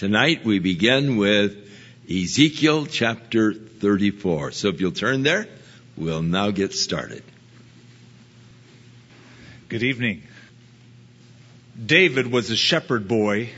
[0.00, 1.68] Tonight we begin with
[2.10, 4.52] Ezekiel chapter 34.
[4.52, 5.46] So if you'll turn there,
[5.94, 7.22] we'll now get started.
[9.68, 10.22] Good evening.
[11.84, 13.50] David was a shepherd boy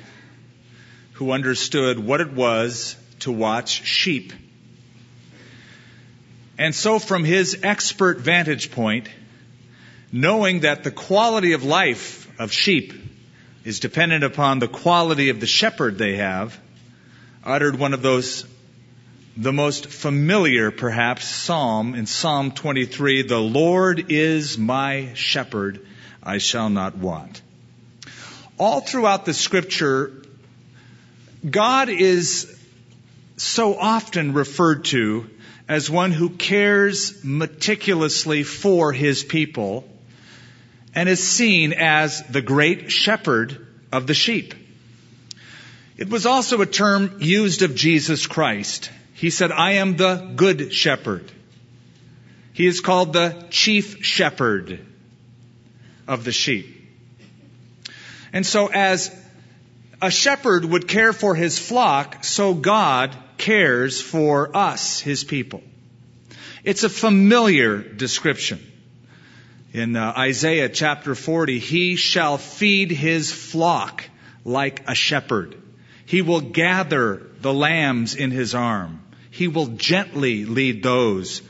[1.13, 4.33] who understood what it was to watch sheep.
[6.59, 9.09] And so from his expert vantage point,
[10.11, 13.12] knowing that the quality of life of sheep
[13.65, 16.59] is dependent upon the quality of the shepherd they have,
[17.45, 18.45] uttered one of those,
[19.37, 25.87] the most familiar perhaps psalm in Psalm 23, the Lord is my shepherd,
[26.23, 27.41] I shall not want.
[28.59, 30.13] All throughout the scripture,
[31.49, 32.59] God is
[33.37, 35.29] so often referred to
[35.69, 39.89] as one who cares meticulously for his people
[40.95, 44.55] and is seen as the great shepherd of the sheep.
[45.97, 48.91] It was also a term used of Jesus Christ.
[49.15, 51.31] He said, I am the good shepherd.
[52.55, 54.81] He is called the chief shepherd
[56.09, 56.79] of the sheep.
[58.33, 59.15] And so as
[60.01, 65.63] a shepherd would care for his flock, so God cares for us, his people.
[66.65, 68.72] It's a familiar description
[69.73, 74.05] in uh, Isaiah chapter 40, he shall feed his flock
[74.45, 75.57] like a shepherd.
[76.05, 79.03] He will gather the lambs in his arm.
[79.31, 81.41] He will gently lead those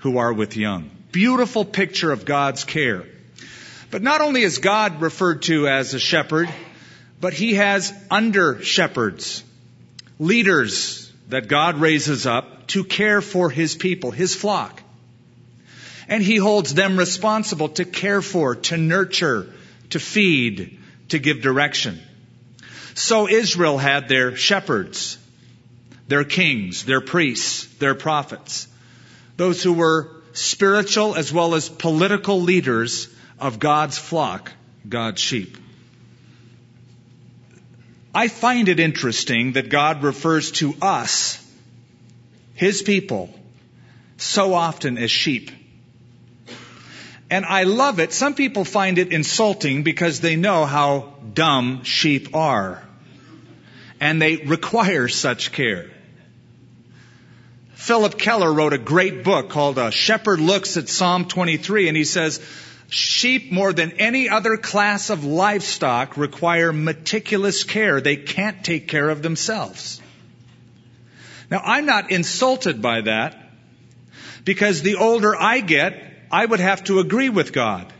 [0.00, 0.90] who are with young.
[1.12, 3.06] Beautiful picture of God's care.
[3.90, 6.50] But not only is God referred to as a shepherd,
[7.20, 9.44] but he has under shepherds,
[10.18, 14.81] leaders that God raises up to care for his people, his flock.
[16.12, 19.48] And he holds them responsible to care for, to nurture,
[19.88, 22.02] to feed, to give direction.
[22.92, 25.16] So Israel had their shepherds,
[26.08, 28.68] their kings, their priests, their prophets,
[29.38, 33.08] those who were spiritual as well as political leaders
[33.40, 34.52] of God's flock,
[34.86, 35.56] God's sheep.
[38.14, 41.42] I find it interesting that God refers to us,
[42.52, 43.32] His people,
[44.18, 45.50] so often as sheep.
[47.32, 48.12] And I love it.
[48.12, 52.86] Some people find it insulting because they know how dumb sheep are.
[54.00, 55.90] And they require such care.
[57.72, 62.04] Phillip Keller wrote a great book called A Shepherd Looks at Psalm 23 and he
[62.04, 62.38] says,
[62.90, 68.02] sheep more than any other class of livestock require meticulous care.
[68.02, 70.02] They can't take care of themselves.
[71.50, 73.38] Now I'm not insulted by that
[74.44, 77.92] because the older I get, I would have to agree with God.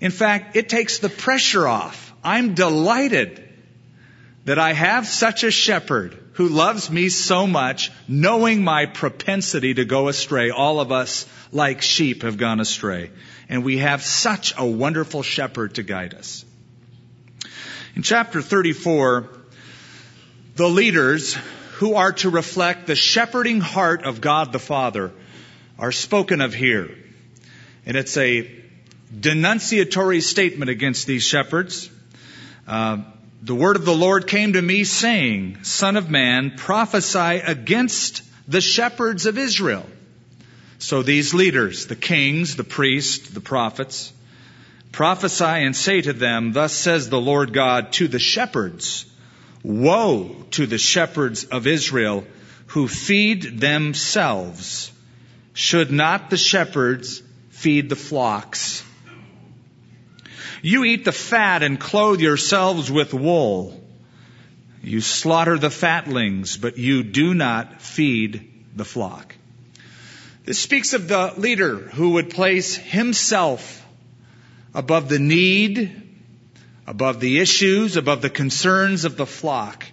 [0.00, 2.12] In fact, it takes the pressure off.
[2.24, 3.40] I'm delighted
[4.44, 9.84] that I have such a shepherd who loves me so much, knowing my propensity to
[9.84, 10.50] go astray.
[10.50, 13.10] All of us, like sheep, have gone astray.
[13.48, 16.44] And we have such a wonderful shepherd to guide us.
[17.94, 19.28] In chapter 34,
[20.56, 21.34] the leaders
[21.74, 25.12] who are to reflect the shepherding heart of God the Father
[25.78, 26.90] are spoken of here.
[27.86, 28.50] And it's a
[29.18, 31.90] denunciatory statement against these shepherds.
[32.66, 32.98] Uh,
[33.42, 38.60] the word of the Lord came to me saying, Son of man, prophesy against the
[38.60, 39.86] shepherds of Israel.
[40.78, 44.12] So these leaders, the kings, the priests, the prophets,
[44.92, 49.06] prophesy and say to them, Thus says the Lord God to the shepherds,
[49.62, 52.24] Woe to the shepherds of Israel
[52.68, 54.90] who feed themselves
[55.54, 58.84] should not the shepherds feed the flocks?
[60.60, 63.82] You eat the fat and clothe yourselves with wool.
[64.82, 69.34] You slaughter the fatlings, but you do not feed the flock.
[70.44, 73.82] This speaks of the leader who would place himself
[74.74, 76.02] above the need,
[76.86, 79.86] above the issues, above the concerns of the flock.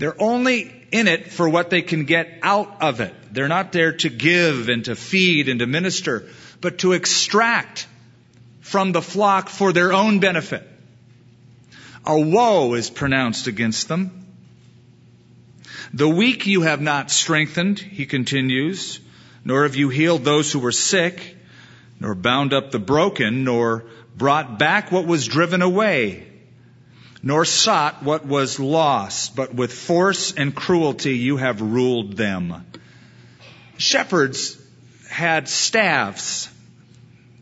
[0.00, 3.14] They're only in it for what they can get out of it.
[3.34, 6.26] They're not there to give and to feed and to minister,
[6.62, 7.86] but to extract
[8.62, 10.66] from the flock for their own benefit.
[12.06, 14.24] A woe is pronounced against them.
[15.92, 19.00] The weak you have not strengthened, he continues,
[19.44, 21.36] nor have you healed those who were sick,
[22.00, 23.84] nor bound up the broken, nor
[24.16, 26.29] brought back what was driven away
[27.22, 32.64] nor sought what was lost, but with force and cruelty you have ruled them.
[33.76, 34.56] Shepherds
[35.08, 36.48] had staffs.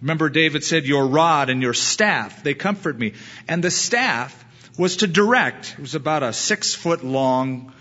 [0.00, 3.14] Remember David said, your rod and your staff, they comfort me.
[3.46, 4.44] And the staff
[4.76, 5.72] was to direct.
[5.72, 7.72] It was about a six foot long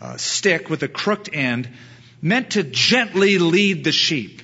[0.00, 1.68] uh, stick with a crooked end,
[2.22, 4.42] meant to gently lead the sheep.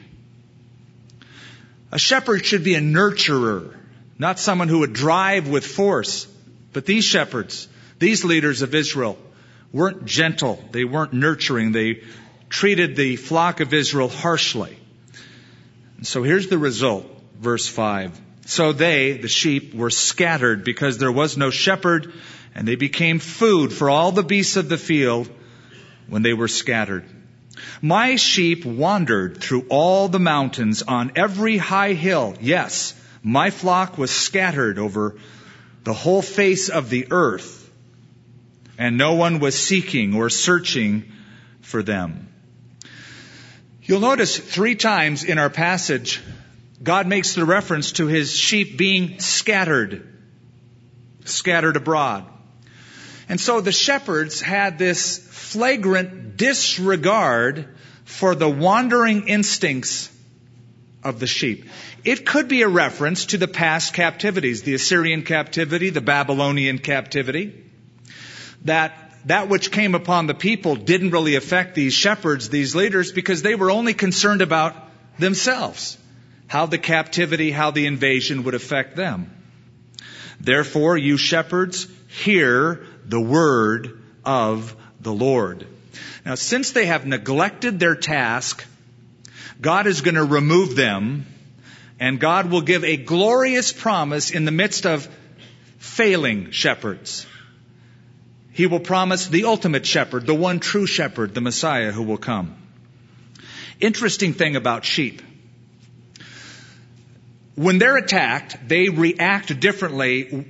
[1.93, 3.75] A shepherd should be a nurturer,
[4.19, 6.27] not someone who would drive with force.
[6.73, 7.69] But these shepherds,
[7.99, 9.19] these leaders of Israel,
[9.73, 10.63] weren't gentle.
[10.71, 11.73] They weren't nurturing.
[11.73, 12.03] They
[12.49, 14.77] treated the flock of Israel harshly.
[16.03, 17.07] So here's the result,
[17.39, 18.19] verse 5.
[18.47, 22.13] So they, the sheep, were scattered because there was no shepherd,
[22.55, 25.31] and they became food for all the beasts of the field
[26.09, 27.05] when they were scattered.
[27.83, 32.35] My sheep wandered through all the mountains on every high hill.
[32.41, 35.17] Yes, my flock was scattered over
[35.85, 37.71] the whole face of the earth,
[38.79, 41.13] and no one was seeking or searching
[41.61, 42.29] for them.
[43.83, 46.21] You'll notice three times in our passage,
[46.83, 50.07] God makes the reference to his sheep being scattered,
[51.25, 52.27] scattered abroad.
[53.29, 57.69] And so the shepherds had this flagrant disregard
[58.05, 60.11] for the wandering instincts
[61.03, 61.67] of the sheep.
[62.05, 67.65] It could be a reference to the past captivities, the Assyrian captivity, the Babylonian captivity,
[68.65, 73.43] that that which came upon the people didn't really affect these shepherds, these leaders, because
[73.43, 74.75] they were only concerned about
[75.19, 75.99] themselves,
[76.47, 79.31] how the captivity, how the invasion would affect them.
[80.41, 85.67] Therefore, you shepherds, hear the word of the Lord.
[86.25, 88.65] Now, since they have neglected their task,
[89.61, 91.27] God is going to remove them
[91.99, 95.07] and God will give a glorious promise in the midst of
[95.79, 97.27] failing shepherds.
[98.53, 102.57] He will promise the ultimate shepherd, the one true shepherd, the Messiah who will come.
[103.81, 105.23] Interesting thing about sheep.
[107.55, 110.47] When they're attacked, they react differently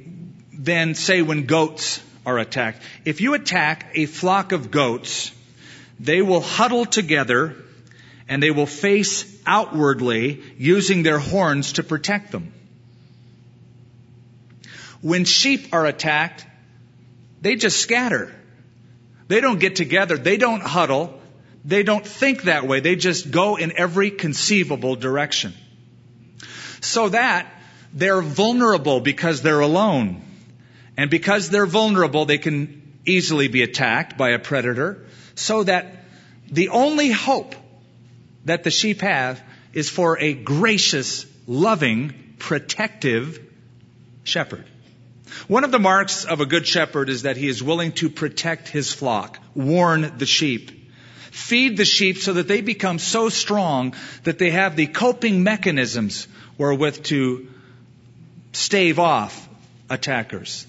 [0.53, 2.83] than, say, when goats are attacked.
[3.05, 5.33] If you attack a flock of goats,
[5.99, 7.57] they will huddle together
[8.31, 12.55] and they will face outwardly using their horns to protect them.
[15.03, 16.47] When sheep are attacked,
[17.43, 18.33] they just scatter.
[19.27, 20.17] They don't get together.
[20.17, 21.21] They don't huddle.
[21.65, 22.79] They don't think that way.
[22.79, 25.53] They just go in every conceivable direction.
[26.81, 27.53] So that
[27.93, 30.23] they're vulnerable because they're alone.
[30.97, 35.07] And because they're vulnerable, they can easily be attacked by a predator.
[35.35, 36.05] So that
[36.49, 37.57] the only hope
[38.45, 39.43] that the sheep have
[39.73, 43.41] is for a gracious, loving, protective
[44.25, 44.65] shepherd.
[45.47, 48.69] One of the marks of a good shepherd is that he is willing to protect
[48.69, 50.71] his flock, warn the sheep,
[51.31, 53.95] feed the sheep so that they become so strong
[54.25, 56.27] that they have the coping mechanisms
[56.59, 57.49] wherewith to
[58.53, 59.49] stave off
[59.89, 60.67] attackers.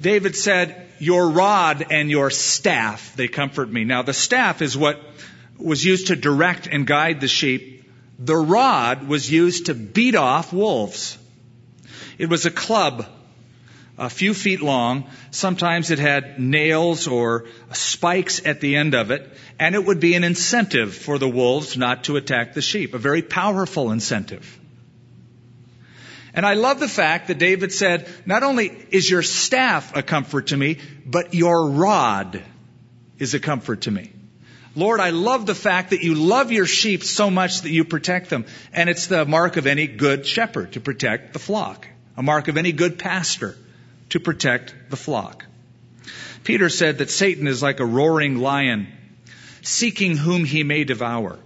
[0.00, 3.84] David said, Your rod and your staff, they comfort me.
[3.84, 5.00] Now, the staff is what
[5.58, 7.84] was used to direct and guide the sheep.
[8.18, 11.18] The rod was used to beat off wolves.
[12.18, 13.06] It was a club,
[13.98, 15.08] a few feet long.
[15.30, 20.14] Sometimes it had nails or spikes at the end of it, and it would be
[20.14, 24.58] an incentive for the wolves not to attack the sheep, a very powerful incentive.
[26.32, 30.48] And I love the fact that David said, not only is your staff a comfort
[30.48, 32.42] to me, but your rod
[33.18, 34.10] is a comfort to me.
[34.76, 38.28] Lord, I love the fact that you love your sheep so much that you protect
[38.28, 38.44] them.
[38.74, 41.88] And it's the mark of any good shepherd to protect the flock.
[42.16, 43.56] A mark of any good pastor
[44.10, 45.46] to protect the flock.
[46.44, 48.86] Peter said that Satan is like a roaring lion,
[49.62, 51.38] seeking whom he may devour.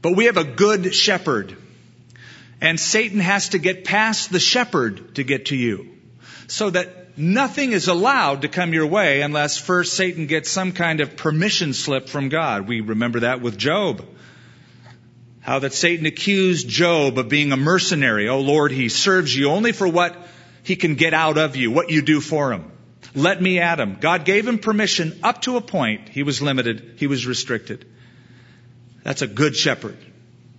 [0.00, 1.56] But we have a good shepherd,
[2.60, 5.88] and Satan has to get past the shepherd to get to you.
[6.46, 11.00] So that nothing is allowed to come your way unless first Satan gets some kind
[11.00, 12.68] of permission slip from God.
[12.68, 14.04] We remember that with Job.
[15.40, 18.28] How that Satan accused Job of being a mercenary.
[18.28, 20.16] Oh Lord, he serves you only for what
[20.62, 22.70] he can get out of you, what you do for him.
[23.14, 23.96] Let me at him.
[24.00, 26.08] God gave him permission up to a point.
[26.08, 26.94] He was limited.
[26.96, 27.86] He was restricted.
[29.02, 29.96] That's a good shepherd.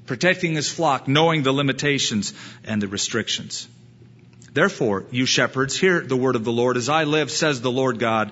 [0.08, 3.68] Protecting his flock, knowing the limitations and the restrictions.
[4.54, 6.78] Therefore, you shepherds, hear the word of the Lord.
[6.78, 8.32] As I live, says the Lord God,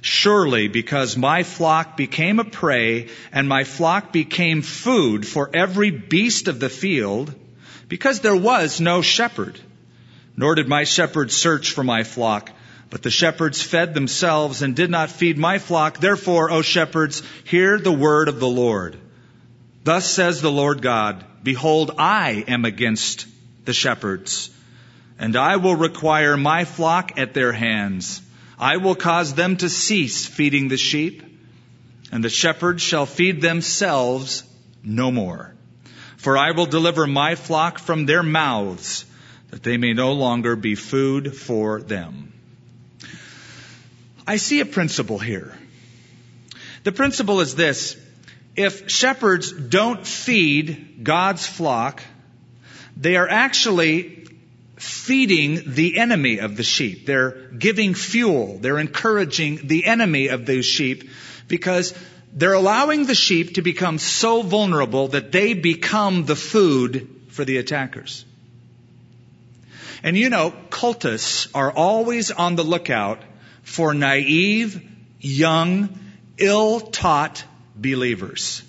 [0.00, 6.48] surely because my flock became a prey and my flock became food for every beast
[6.48, 7.34] of the field,
[7.88, 9.58] because there was no shepherd,
[10.36, 12.50] nor did my shepherds search for my flock,
[12.90, 15.98] but the shepherds fed themselves and did not feed my flock.
[15.98, 18.96] Therefore, O shepherds, hear the word of the Lord.
[19.84, 23.26] Thus says the Lord God, Behold, I am against
[23.64, 24.50] the shepherds
[25.18, 28.22] and I will require my flock at their hands.
[28.58, 31.22] I will cause them to cease feeding the sheep,
[32.12, 34.44] and the shepherds shall feed themselves
[34.82, 35.54] no more.
[36.16, 39.04] For I will deliver my flock from their mouths,
[39.50, 42.32] that they may no longer be food for them.
[44.26, 45.54] I see a principle here.
[46.84, 47.96] The principle is this.
[48.56, 52.02] If shepherds don't feed God's flock,
[52.96, 54.17] they are actually
[54.78, 57.06] feeding the enemy of the sheep.
[57.06, 58.58] They're giving fuel.
[58.58, 61.10] They're encouraging the enemy of those sheep
[61.48, 61.94] because
[62.32, 67.56] they're allowing the sheep to become so vulnerable that they become the food for the
[67.56, 68.24] attackers.
[70.02, 73.20] And you know, cultists are always on the lookout
[73.62, 74.80] for naive,
[75.18, 75.98] young,
[76.36, 77.44] ill-taught
[77.74, 78.62] believers.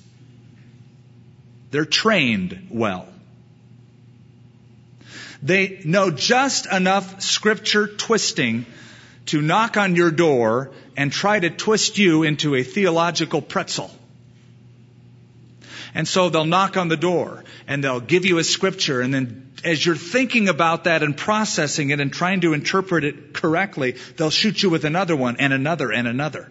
[1.72, 3.08] They're trained well.
[5.42, 8.66] They know just enough scripture twisting
[9.28, 13.92] to knock on your door and try to twist you into a theological pretzel.
[15.96, 19.50] And so they'll knock on the door and they'll give you a scripture and then
[19.64, 24.30] as you're thinking about that and processing it and trying to interpret it correctly, they'll
[24.30, 26.50] shoot you with another one and another and another.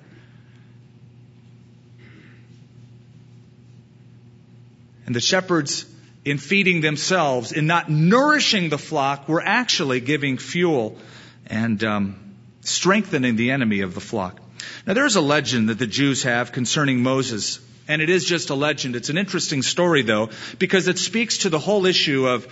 [5.06, 5.86] And the shepherds
[6.28, 10.98] in feeding themselves, in not nourishing the flock, were actually giving fuel
[11.46, 14.38] and um, strengthening the enemy of the flock.
[14.86, 18.54] Now, there's a legend that the Jews have concerning Moses, and it is just a
[18.54, 18.94] legend.
[18.94, 22.44] It's an interesting story, though, because it speaks to the whole issue of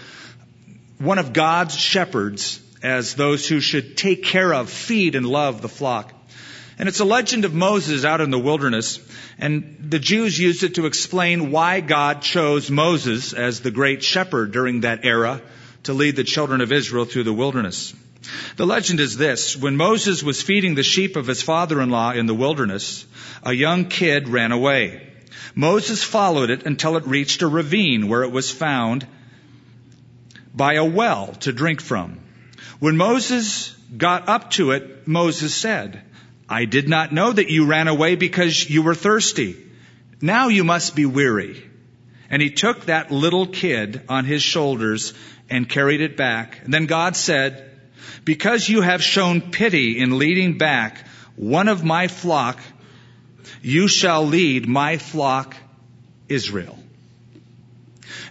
[0.99, 5.69] one of God's shepherds as those who should take care of, feed, and love the
[5.69, 6.13] flock.
[6.79, 9.01] And it's a legend of Moses out in the wilderness.
[9.39, 14.53] And the Jews used it to explain why God chose Moses as the great shepherd
[14.53, 15.41] during that era
[15.85, 17.95] to lead the children of Israel through the wilderness.
[18.57, 19.57] The legend is this.
[19.57, 23.07] When Moses was feeding the sheep of his father-in-law in the wilderness,
[23.43, 25.03] a young kid ran away.
[25.55, 29.07] Moses followed it until it reached a ravine where it was found
[30.55, 32.19] by a well to drink from.
[32.79, 36.03] When Moses got up to it, Moses said,
[36.49, 39.57] I did not know that you ran away because you were thirsty.
[40.21, 41.63] Now you must be weary.
[42.31, 45.13] And he took that little kid on his shoulders
[45.51, 46.61] and carried it back.
[46.65, 47.71] And then God said,
[48.25, 52.59] because you have shown pity in leading back one of my flock,
[53.63, 55.57] you shall lead my flock
[56.29, 56.79] Israel.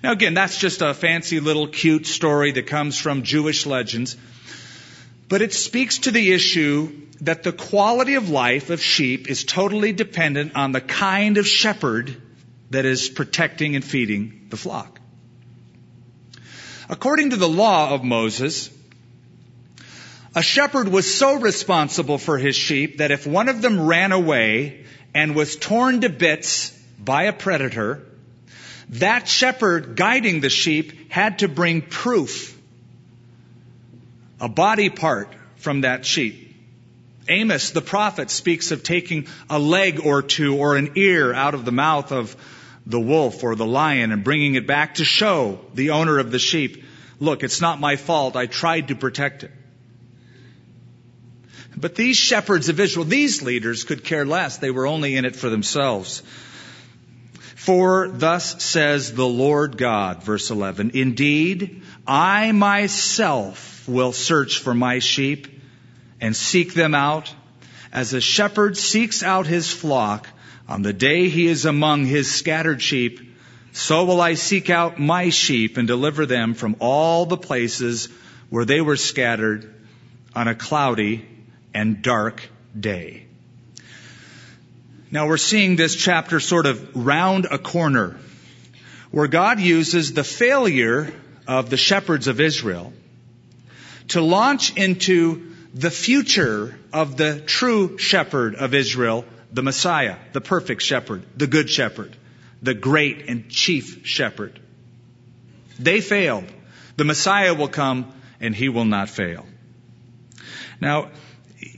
[0.03, 4.17] Now again, that's just a fancy little cute story that comes from Jewish legends.
[5.29, 9.93] But it speaks to the issue that the quality of life of sheep is totally
[9.93, 12.21] dependent on the kind of shepherd
[12.71, 14.99] that is protecting and feeding the flock.
[16.89, 18.69] According to the law of Moses,
[20.35, 24.85] a shepherd was so responsible for his sheep that if one of them ran away
[25.13, 28.03] and was torn to bits by a predator,
[28.89, 32.59] that shepherd guiding the sheep had to bring proof
[34.39, 36.44] a body part from that sheep.
[37.27, 41.65] Amos, the prophet, speaks of taking a leg or two or an ear out of
[41.65, 42.35] the mouth of
[42.85, 46.39] the wolf or the lion and bringing it back to show the owner of the
[46.39, 46.83] sheep,
[47.19, 48.35] look, it's not my fault.
[48.35, 49.51] I tried to protect it.
[51.75, 54.57] But these shepherds of Israel, these leaders could care less.
[54.57, 56.21] They were only in it for themselves.
[57.55, 64.99] For thus says the Lord God, verse 11, Indeed, I myself will search for my
[64.99, 65.54] sheep
[66.21, 67.33] and seek them out
[67.95, 70.27] as a shepherd seeks out his flock
[70.67, 73.21] on the day he is among his scattered sheep.
[73.71, 78.09] So will I seek out my sheep and deliver them from all the places
[78.49, 79.73] where they were scattered
[80.35, 81.25] on a cloudy
[81.73, 83.25] and dark day.
[85.09, 88.17] Now we're seeing this chapter sort of round a corner
[89.11, 91.13] where God uses the failure
[91.47, 92.91] of the shepherds of Israel
[94.09, 100.81] to launch into the future of the true shepherd of Israel, the Messiah, the perfect
[100.81, 102.15] shepherd, the good shepherd,
[102.61, 104.57] the great and chief shepherd.
[105.77, 106.45] They failed.
[106.95, 109.45] The Messiah will come and he will not fail.
[110.79, 111.11] Now,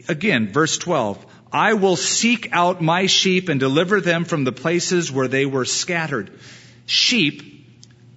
[0.08, 1.25] again, verse 12.
[1.51, 5.66] I will seek out my sheep and deliver them from the places where they were
[5.66, 6.32] scattered.
[6.86, 7.42] Sheep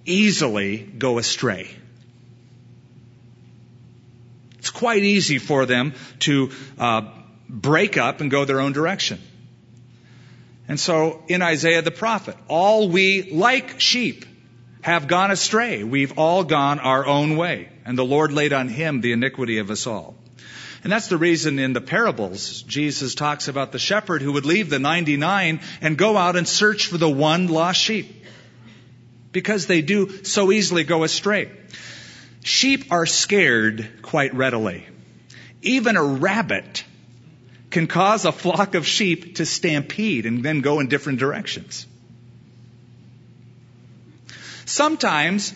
[0.05, 1.71] easily go astray.
[4.61, 7.03] It's quite easy for them to uh,
[7.49, 9.21] break up and go their own direction.
[10.67, 14.25] And so in Isaiah the prophet, all we like sheep
[14.81, 15.85] have gone astray.
[15.85, 17.69] We've all gone our own way.
[17.85, 20.15] and the Lord laid on him the iniquity of us all.
[20.83, 24.71] And that's the reason in the parables, Jesus talks about the shepherd who would leave
[24.71, 28.25] the 99 and go out and search for the one lost sheep.
[29.33, 31.51] Because they do so easily go astray.
[32.43, 34.87] Sheep are scared quite readily.
[35.63, 36.85] Even a rabbit
[37.71, 41.87] can cause a flock of sheep to stampede and then go in different directions.
[44.65, 45.55] Sometimes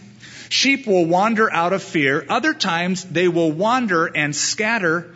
[0.48, 2.24] sheep will wander out of fear.
[2.28, 5.14] Other times they will wander and scatter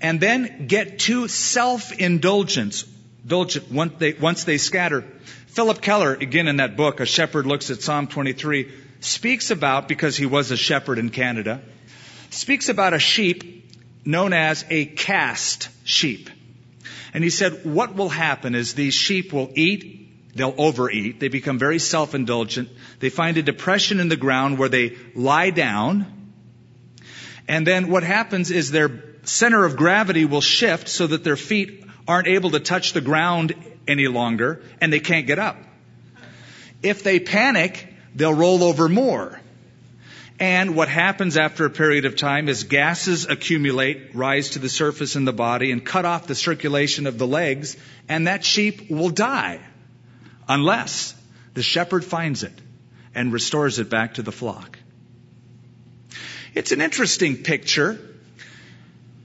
[0.00, 2.84] and then get too self-indulgence
[3.28, 5.04] once they, once they scatter.
[5.48, 10.16] Phillip Keller, again in that book, A Shepherd Looks at Psalm 23, speaks about, because
[10.16, 11.60] he was a shepherd in Canada,
[12.30, 13.72] speaks about a sheep
[14.04, 16.30] known as a cast sheep.
[17.14, 21.58] And he said, what will happen is these sheep will eat, they'll overeat, they become
[21.58, 22.68] very self-indulgent,
[23.00, 26.32] they find a depression in the ground where they lie down,
[27.48, 31.84] and then what happens is their center of gravity will shift so that their feet
[32.06, 33.54] aren't able to touch the ground
[33.86, 35.56] any longer, and they can't get up.
[36.82, 37.87] If they panic,
[38.18, 39.40] they'll roll over more.
[40.40, 45.16] And what happens after a period of time is gases accumulate, rise to the surface
[45.16, 47.76] in the body, and cut off the circulation of the legs,
[48.08, 49.60] and that sheep will die
[50.48, 51.14] unless
[51.54, 52.52] the shepherd finds it
[53.14, 54.78] and restores it back to the flock.
[56.54, 57.98] It's an interesting picture.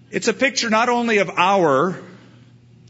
[0.09, 2.00] It's a picture not only of our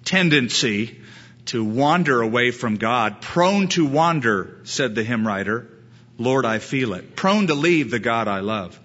[0.05, 0.99] tendency
[1.47, 5.72] to wander away from God, prone to wander, said the hymn writer,
[6.17, 7.15] Lord, I feel it.
[7.15, 8.79] Prone to leave the God I love.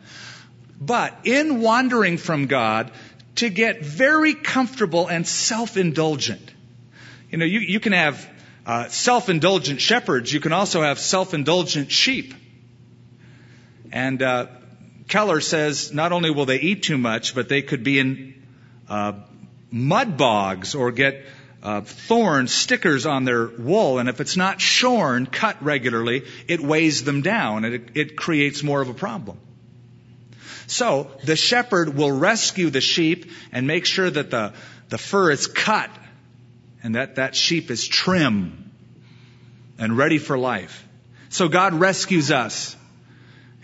[0.80, 2.90] But in wandering from God,
[3.36, 6.52] to get very comfortable and self-indulgent.
[7.30, 8.28] You know, you, you can have
[8.66, 10.32] uh, self-indulgent shepherds.
[10.32, 12.34] You can also have self-indulgent sheep.
[13.92, 14.46] And uh,
[15.06, 18.42] Keller says not only will they eat too much, but they could be in
[18.88, 19.12] uh,
[19.70, 21.24] mud bogs or get
[21.62, 27.04] uh, thorns, stickers on their wool, and if it's not shorn, cut regularly, it weighs
[27.04, 29.38] them down and it, it creates more of a problem.
[30.66, 34.52] So the shepherd will rescue the sheep and make sure that the,
[34.88, 35.90] the fur is cut
[36.82, 38.70] and that that sheep is trim
[39.78, 40.86] and ready for life.
[41.30, 42.76] So God rescues us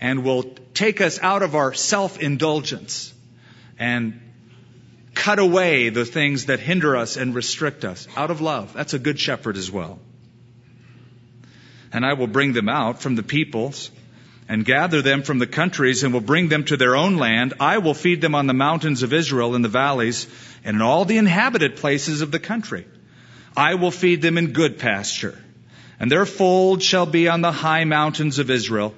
[0.01, 0.43] and will
[0.73, 3.13] take us out of our self-indulgence
[3.79, 4.19] and
[5.15, 8.73] cut away the things that hinder us and restrict us out of love.
[8.73, 9.99] That's a good shepherd as well.
[11.91, 13.89] And I will bring them out from the peoples
[14.47, 17.53] and gather them from the countries and will bring them to their own land.
[17.59, 20.27] I will feed them on the mountains of Israel in the valleys
[20.63, 22.85] and in all the inhabited places of the country.
[23.57, 25.39] I will feed them in good pasture
[25.99, 28.93] and their fold shall be on the high mountains of Israel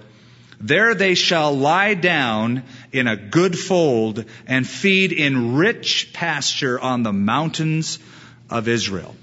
[0.60, 7.04] there they shall lie down in a good fold and feed in rich pasture on
[7.04, 8.00] the mountains
[8.50, 9.15] of Israel.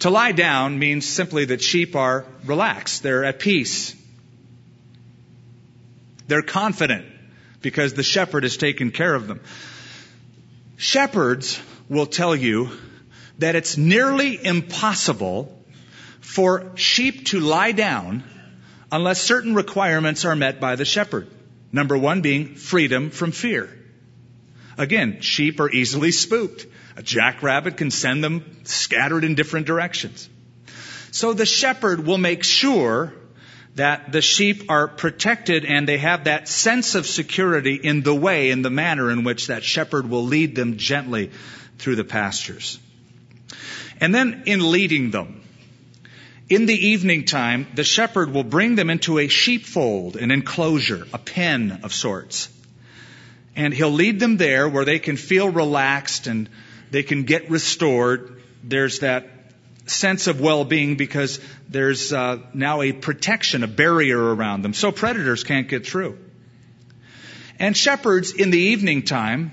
[0.00, 3.02] To lie down means simply that sheep are relaxed.
[3.02, 3.94] They're at peace.
[6.28, 7.06] They're confident
[7.62, 9.40] because the shepherd has taken care of them.
[10.76, 12.70] Shepherds will tell you
[13.38, 15.54] that it's nearly impossible
[16.20, 18.22] for sheep to lie down
[18.92, 21.26] unless certain requirements are met by the shepherd.
[21.72, 23.68] Number one being freedom from fear.
[24.76, 26.66] Again, sheep are easily spooked.
[26.96, 30.28] A jackrabbit can send them scattered in different directions.
[31.10, 33.12] So the shepherd will make sure
[33.74, 38.50] that the sheep are protected and they have that sense of security in the way,
[38.50, 41.30] in the manner in which that shepherd will lead them gently
[41.78, 42.78] through the pastures.
[44.00, 45.37] And then in leading them,
[46.48, 51.18] in the evening time, the shepherd will bring them into a sheepfold, an enclosure, a
[51.18, 52.48] pen of sorts.
[53.54, 56.48] And he'll lead them there where they can feel relaxed and
[56.90, 58.42] they can get restored.
[58.62, 59.28] There's that
[59.86, 65.44] sense of well-being because there's uh, now a protection, a barrier around them, so predators
[65.44, 66.18] can't get through.
[67.58, 69.50] And shepherds in the evening time,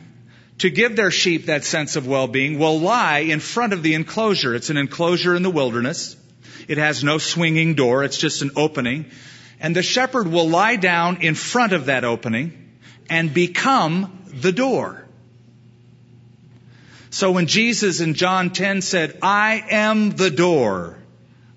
[0.59, 4.55] to give their sheep that sense of well-being, will lie in front of the enclosure.
[4.55, 6.15] It's an enclosure in the wilderness.
[6.67, 8.03] It has no swinging door.
[8.03, 9.05] It's just an opening.
[9.59, 12.77] And the shepherd will lie down in front of that opening
[13.09, 15.05] and become the door.
[17.09, 20.97] So when Jesus in John 10 said, I am the door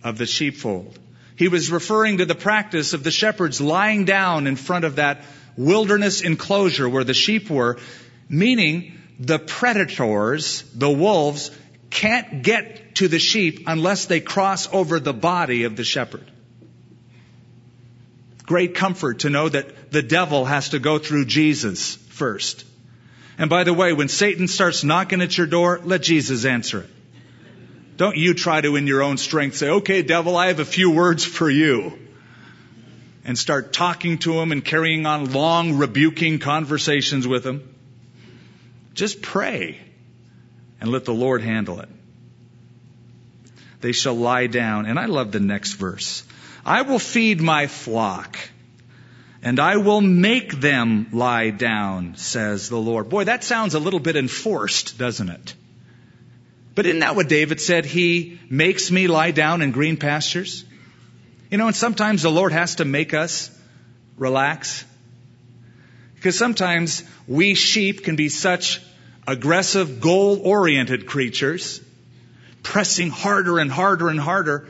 [0.05, 0.96] of the sheepfold,
[1.35, 5.22] he was referring to the practice of the shepherds lying down in front of that
[5.57, 7.79] wilderness enclosure where the sheep were,
[8.29, 11.51] meaning the predators, the wolves,
[11.90, 16.31] can't get to the sheep unless they cross over the body of the shepherd.
[18.48, 22.64] great comfort to know that the devil has to go through Jesus first.
[23.37, 26.90] And by the way, when Satan starts knocking at your door, let Jesus answer it.
[27.98, 30.90] Don't you try to, in your own strength, say, okay, devil, I have a few
[30.90, 31.98] words for you.
[33.24, 37.74] And start talking to him and carrying on long, rebuking conversations with him.
[38.94, 39.79] Just pray
[40.81, 41.88] and let the Lord handle it.
[43.81, 44.87] They shall lie down.
[44.87, 46.23] And I love the next verse.
[46.64, 48.37] I will feed my flock
[49.43, 53.09] and I will make them lie down, says the Lord.
[53.09, 55.55] Boy, that sounds a little bit enforced, doesn't it?
[56.75, 57.85] But isn't that what David said?
[57.85, 60.64] He makes me lie down in green pastures.
[61.51, 63.51] You know, and sometimes the Lord has to make us
[64.17, 64.85] relax.
[66.17, 68.81] Because sometimes we sheep can be such
[69.29, 71.83] aggressive, goal oriented creatures,
[72.62, 74.67] pressing harder and harder and harder,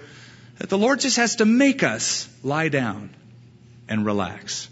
[0.59, 3.11] that the Lord just has to make us lie down
[3.89, 4.69] and relax.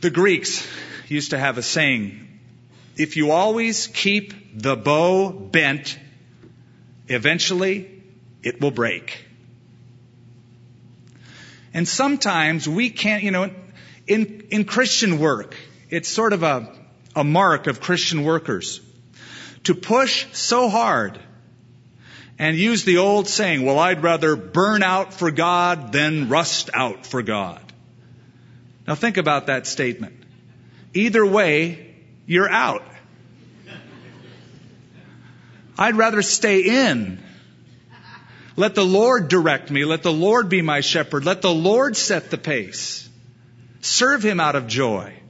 [0.00, 0.66] The Greeks
[1.08, 2.40] used to have a saying
[2.96, 5.98] if you always keep the bow bent,
[7.08, 8.02] eventually
[8.42, 9.22] it will break.
[11.74, 13.50] And sometimes we can't, you know,
[14.06, 15.54] in, in Christian work,
[15.90, 16.81] it's sort of a,
[17.14, 18.80] a mark of Christian workers
[19.64, 21.18] to push so hard
[22.38, 27.06] and use the old saying, well, I'd rather burn out for God than rust out
[27.06, 27.60] for God.
[28.86, 30.16] Now think about that statement.
[30.94, 31.94] Either way,
[32.26, 32.84] you're out.
[35.78, 37.22] I'd rather stay in.
[38.56, 39.84] Let the Lord direct me.
[39.84, 41.24] Let the Lord be my shepherd.
[41.24, 43.08] Let the Lord set the pace.
[43.80, 45.21] Serve Him out of joy.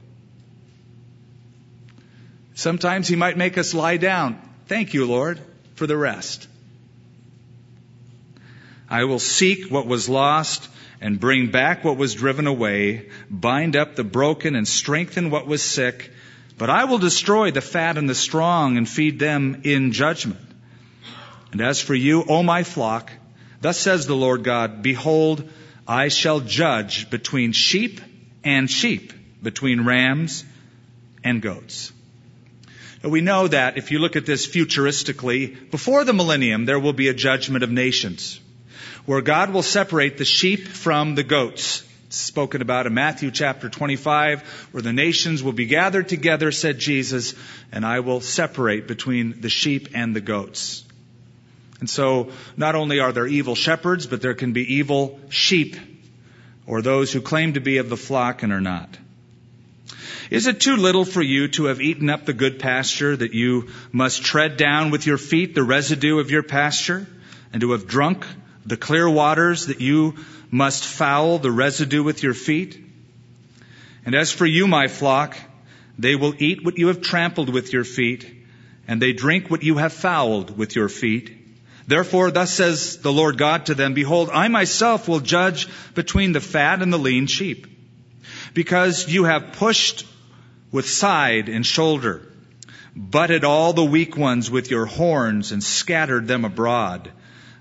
[2.55, 4.41] Sometimes He might make us lie down.
[4.67, 5.39] Thank you, Lord,
[5.75, 6.47] for the rest.
[8.89, 10.69] I will seek what was lost
[11.01, 15.61] and bring back what was driven away, bind up the broken and strengthen what was
[15.61, 16.11] sick.
[16.57, 20.39] But I will destroy the fat and the strong and feed them in judgment.
[21.51, 23.11] And as for you, O my flock,
[23.61, 25.49] thus says the Lord God, behold,
[25.87, 27.99] I shall judge between sheep
[28.43, 29.11] and sheep,
[29.41, 30.45] between rams
[31.23, 31.91] and goats.
[33.03, 36.93] Now we know that if you look at this futuristically, before the millennium, there will
[36.93, 38.39] be a judgment of nations
[39.05, 41.83] where God will separate the sheep from the goats.
[42.07, 46.79] It's spoken about in Matthew chapter 25, where the nations will be gathered together, said
[46.79, 47.35] Jesus,
[47.73, 50.85] and I will separate between the sheep and the goats.
[51.81, 55.75] And so, not only are there evil shepherds, but there can be evil sheep,
[56.65, 58.97] or those who claim to be of the flock and are not.
[60.29, 63.69] Is it too little for you to have eaten up the good pasture that you
[63.91, 67.07] must tread down with your feet the residue of your pasture,
[67.51, 68.25] and to have drunk
[68.65, 70.15] the clear waters that you
[70.49, 72.79] must foul the residue with your feet.
[74.05, 75.37] And as for you, my flock,
[75.97, 78.29] they will eat what you have trampled with your feet,
[78.87, 81.37] and they drink what you have fouled with your feet.
[81.87, 86.41] Therefore, thus says the Lord God to them, Behold, I myself will judge between the
[86.41, 87.67] fat and the lean sheep,
[88.53, 90.05] because you have pushed
[90.73, 92.27] with side and shoulder,
[92.95, 97.09] butted all the weak ones with your horns, and scattered them abroad.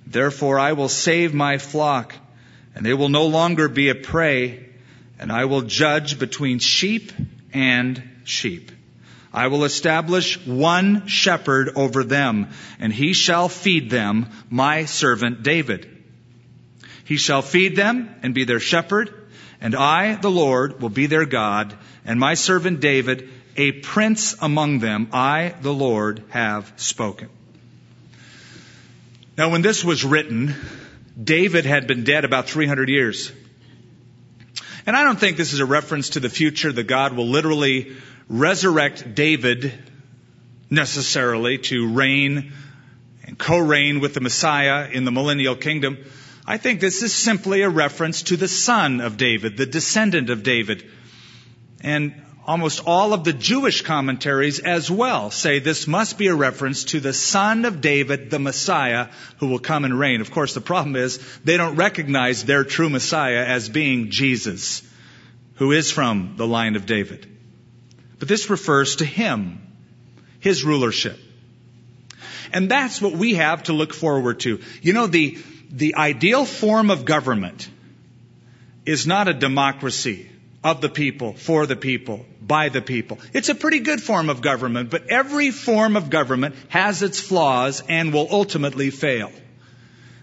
[0.06, 2.14] Therefore I will save my flock,
[2.74, 4.70] and they will no longer be a prey,
[5.18, 7.12] and I will judge between sheep
[7.52, 8.72] and sheep.
[9.32, 12.48] I will establish one shepherd over them,
[12.80, 15.88] and he shall feed them, my servant David.
[17.04, 19.12] He shall feed them and be their shepherd,
[19.60, 24.78] and I, the Lord, will be their God, and my servant David, a prince among
[24.78, 27.28] them, I, the Lord, have spoken.
[29.36, 30.54] Now, when this was written,
[31.22, 33.32] David had been dead about 300 years.
[34.86, 37.96] And I don't think this is a reference to the future that God will literally
[38.28, 39.72] resurrect David
[40.70, 42.52] necessarily to reign
[43.24, 45.98] and co-reign with the Messiah in the millennial kingdom.
[46.46, 50.42] I think this is simply a reference to the son of David, the descendant of
[50.42, 50.84] David.
[51.82, 52.14] And
[52.46, 57.00] almost all of the Jewish commentaries as well say this must be a reference to
[57.00, 60.20] the son of David, the Messiah, who will come and reign.
[60.20, 64.82] Of course, the problem is they don't recognize their true Messiah as being Jesus,
[65.56, 67.26] who is from the line of David.
[68.18, 69.60] But this refers to him,
[70.40, 71.18] his rulership.
[72.52, 74.60] And that's what we have to look forward to.
[74.82, 75.38] You know, the,
[75.70, 77.68] the ideal form of government
[78.84, 80.28] is not a democracy
[80.64, 83.18] of the people, for the people, by the people.
[83.32, 87.82] It's a pretty good form of government, but every form of government has its flaws
[87.88, 89.32] and will ultimately fail.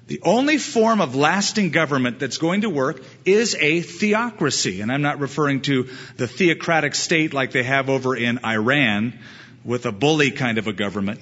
[0.07, 4.81] The only form of lasting government that's going to work is a theocracy.
[4.81, 9.19] And I'm not referring to the theocratic state like they have over in Iran
[9.63, 11.19] with a bully kind of a government,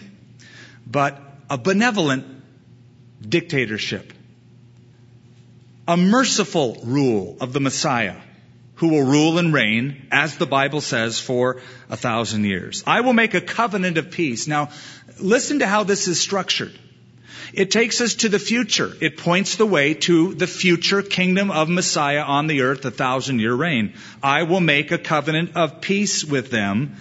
[0.86, 2.26] but a benevolent
[3.28, 4.14] dictatorship.
[5.88, 8.16] A merciful rule of the Messiah
[8.78, 12.84] who will rule and reign, as the Bible says, for a thousand years.
[12.86, 14.48] I will make a covenant of peace.
[14.48, 14.70] Now,
[15.20, 16.78] listen to how this is structured.
[17.54, 18.96] It takes us to the future.
[19.02, 23.40] It points the way to the future kingdom of Messiah on the earth, a thousand
[23.40, 23.94] year reign.
[24.22, 26.98] I will make a covenant of peace with them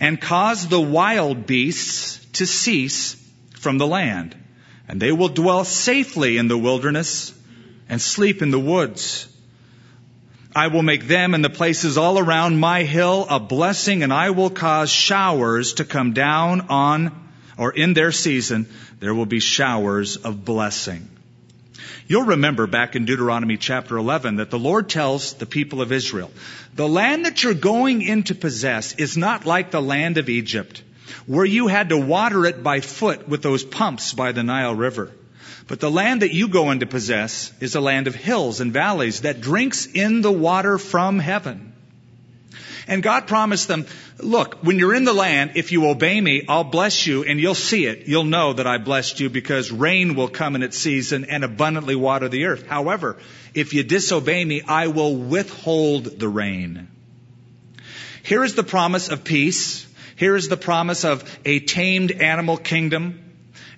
[0.00, 3.14] and cause the wild beasts to cease
[3.54, 4.34] from the land.
[4.88, 7.32] And they will dwell safely in the wilderness
[7.88, 9.28] and sleep in the woods.
[10.56, 14.30] I will make them and the places all around my hill a blessing, and I
[14.30, 17.12] will cause showers to come down on
[17.58, 18.66] or in their season,
[18.98, 21.08] there will be showers of blessing.
[22.06, 26.30] You'll remember back in Deuteronomy chapter 11 that the Lord tells the people of Israel,
[26.74, 30.82] the land that you're going in to possess is not like the land of Egypt,
[31.26, 35.10] where you had to water it by foot with those pumps by the Nile River.
[35.68, 38.72] But the land that you go in to possess is a land of hills and
[38.72, 41.72] valleys that drinks in the water from heaven.
[42.88, 43.84] And God promised them,
[44.18, 47.56] look, when you're in the land, if you obey me, I'll bless you and you'll
[47.56, 48.06] see it.
[48.06, 51.96] You'll know that I blessed you because rain will come in its season and abundantly
[51.96, 52.64] water the earth.
[52.68, 53.16] However,
[53.54, 56.86] if you disobey me, I will withhold the rain.
[58.22, 59.84] Here is the promise of peace.
[60.14, 63.25] Here is the promise of a tamed animal kingdom.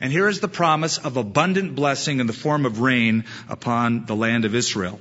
[0.01, 4.15] And here is the promise of abundant blessing in the form of rain upon the
[4.15, 5.01] land of Israel.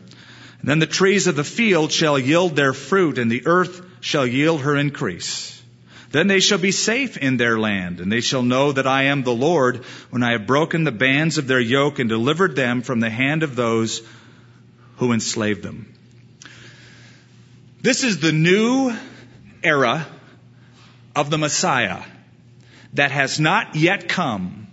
[0.60, 4.26] And then the trees of the field shall yield their fruit, and the earth shall
[4.26, 5.62] yield her increase.
[6.12, 9.24] Then they shall be safe in their land, and they shall know that I am
[9.24, 13.00] the Lord when I have broken the bands of their yoke and delivered them from
[13.00, 14.02] the hand of those
[14.98, 15.94] who enslaved them.
[17.82, 18.96] This is the new
[19.64, 20.08] era
[21.16, 22.02] of the Messiah
[22.94, 24.67] that has not yet come.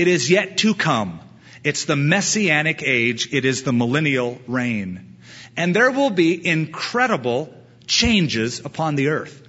[0.00, 1.20] It is yet to come.
[1.62, 3.34] It's the messianic age.
[3.34, 5.18] It is the millennial reign.
[5.58, 7.52] And there will be incredible
[7.86, 9.46] changes upon the earth.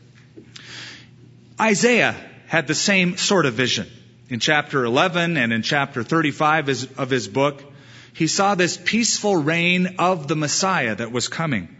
[1.57, 3.87] Isaiah had the same sort of vision.
[4.27, 7.63] In chapter 11 and in chapter 35 of his book,
[8.11, 11.73] he saw this peaceful reign of the Messiah that was coming.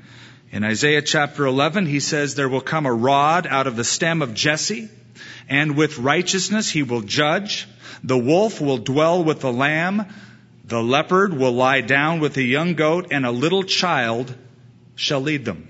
[0.49, 4.21] In Isaiah chapter 11, he says, There will come a rod out of the stem
[4.21, 4.87] of Jesse,
[5.49, 7.67] and with righteousness he will judge.
[8.03, 10.05] The wolf will dwell with the lamb.
[10.65, 14.33] The leopard will lie down with the young goat, and a little child
[14.95, 15.67] shall lead them.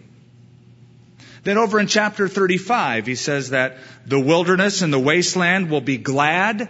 [1.43, 5.97] Then over in chapter 35, he says that the wilderness and the wasteland will be
[5.97, 6.69] glad.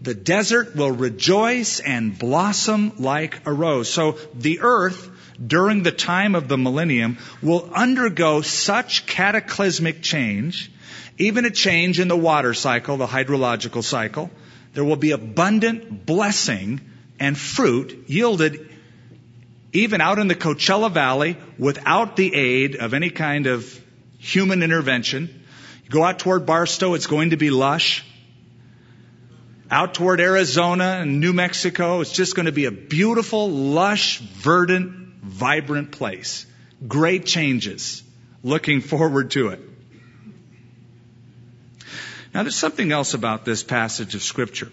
[0.00, 3.88] The desert will rejoice and blossom like a rose.
[3.88, 5.10] So the earth
[5.44, 10.70] during the time of the millennium will undergo such cataclysmic change,
[11.18, 14.30] even a change in the water cycle, the hydrological cycle.
[14.74, 16.80] There will be abundant blessing
[17.18, 18.68] and fruit yielded
[19.72, 23.84] even out in the Coachella Valley without the aid of any kind of
[24.18, 25.44] human intervention.
[25.84, 28.04] You go out toward Barstow, it's going to be lush.
[29.70, 34.92] Out toward Arizona and New Mexico, it's just going to be a beautiful, lush, verdant,
[35.22, 36.46] vibrant place.
[36.86, 38.02] Great changes.
[38.42, 39.60] Looking forward to it.
[42.34, 44.70] Now, there's something else about this passage of Scripture.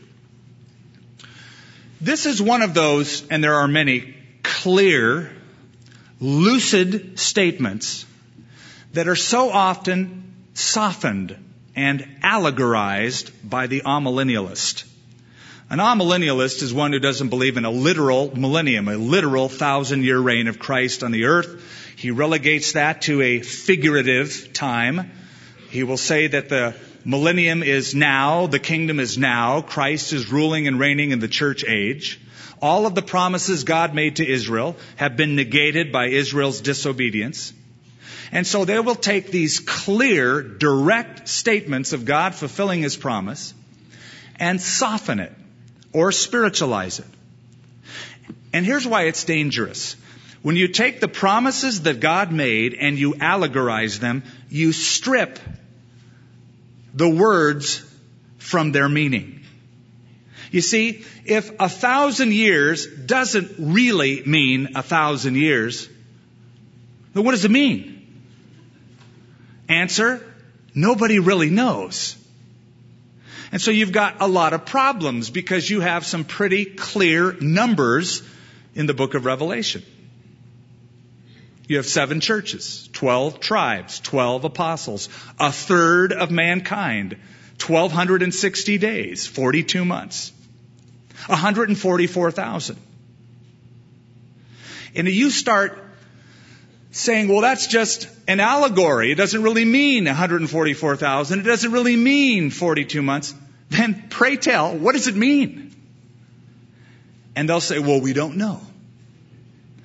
[2.02, 5.32] This is one of those, and there are many, clear,
[6.20, 8.06] lucid statements
[8.94, 11.38] that are so often softened
[11.76, 14.86] and allegorized by the amillennialist.
[15.70, 20.20] An amillennialist is one who doesn't believe in a literal millennium, a literal thousand year
[20.20, 21.64] reign of Christ on the earth.
[21.98, 25.12] He relegates that to a figurative time.
[25.70, 30.68] He will say that the millennium is now, the kingdom is now, Christ is ruling
[30.68, 32.20] and reigning in the church age.
[32.62, 37.54] All of the promises God made to Israel have been negated by Israel's disobedience.
[38.32, 43.54] And so they will take these clear, direct statements of God fulfilling His promise
[44.38, 45.34] and soften it
[45.94, 47.06] or spiritualize it.
[48.52, 49.96] And here's why it's dangerous.
[50.42, 55.40] When you take the promises that God made and you allegorize them, you strip
[56.96, 57.84] the words
[58.38, 59.42] from their meaning.
[60.52, 65.90] You see, if a thousand years doesn't really mean a thousand years,
[67.14, 68.24] then what does it mean?
[69.68, 70.22] Answer,
[70.74, 72.16] nobody really knows.
[73.52, 78.22] And so you've got a lot of problems because you have some pretty clear numbers
[78.76, 79.84] in the book of Revelation.
[81.68, 87.18] You have seven churches, 12 tribes, 12 apostles, a third of mankind,
[87.66, 90.32] 1260 days, 42 months,
[91.26, 92.78] 144,000.
[94.96, 95.80] And you start
[96.92, 99.12] saying, well, that's just an allegory.
[99.12, 101.40] It doesn't really mean 144,000.
[101.40, 103.34] It doesn't really mean 42 months.
[103.70, 105.76] Then pray tell, what does it mean?
[107.36, 108.62] And they'll say, well, we don't know.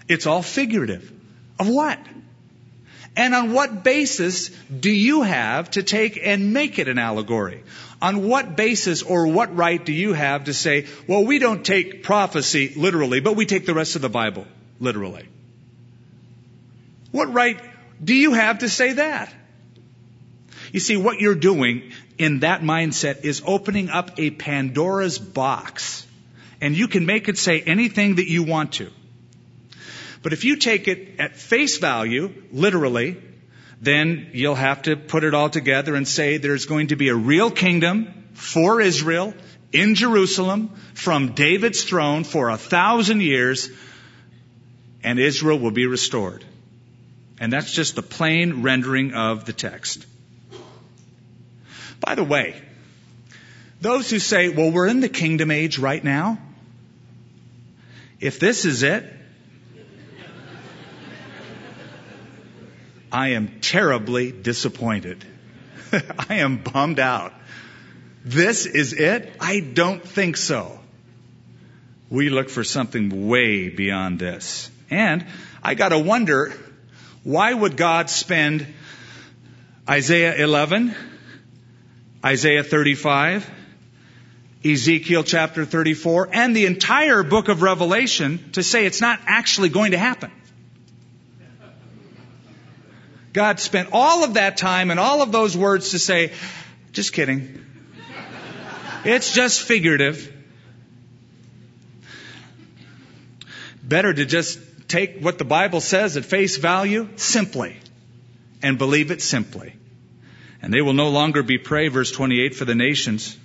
[0.09, 1.11] It's all figurative.
[1.61, 1.99] Of what?
[3.17, 7.63] And on what basis do you have to take and make it an allegory?
[8.01, 12.03] On what basis or what right do you have to say, well, we don't take
[12.03, 14.47] prophecy literally, but we take the rest of the Bible
[14.79, 15.29] literally?
[17.11, 17.61] What right
[18.03, 19.35] do you have to say that?
[20.73, 26.07] You see, what you're doing in that mindset is opening up a Pandora's box.
[26.63, 28.91] And you can make it say anything that you want to.
[30.23, 33.17] But if you take it at face value, literally,
[33.81, 37.15] then you'll have to put it all together and say there's going to be a
[37.15, 39.35] real kingdom for Israel
[39.73, 43.71] in Jerusalem from David's throne for a thousand years,
[45.03, 46.45] and Israel will be restored.
[47.39, 50.05] And that's just the plain rendering of the text.
[52.01, 52.61] By the way,
[53.81, 56.39] those who say, well, we're in the kingdom age right now,
[58.21, 59.11] if this is it,
[63.13, 65.25] I am terribly disappointed.
[65.93, 67.35] I am bummed out.
[68.25, 69.35] This is it?
[69.41, 70.79] I don't think so.
[72.09, 74.71] We look for something way beyond this.
[74.91, 75.27] And
[75.63, 76.53] I gotta wonder,
[77.23, 78.67] why would God spend
[79.89, 80.95] Isaiah 11,
[82.25, 83.51] Isaiah 35,
[84.65, 89.93] Ezekiel chapter 34, and the entire book of Revelation to say it's not actually going
[89.93, 90.31] to happen?
[93.33, 96.33] God spent all of that time and all of those words to say,
[96.93, 97.65] just kidding.
[99.05, 100.33] It's just figurative.
[103.83, 107.77] Better to just take what the Bible says at face value simply
[108.63, 109.75] and believe it simply.
[110.61, 113.39] And they will no longer be prey, verse 28, for the nations,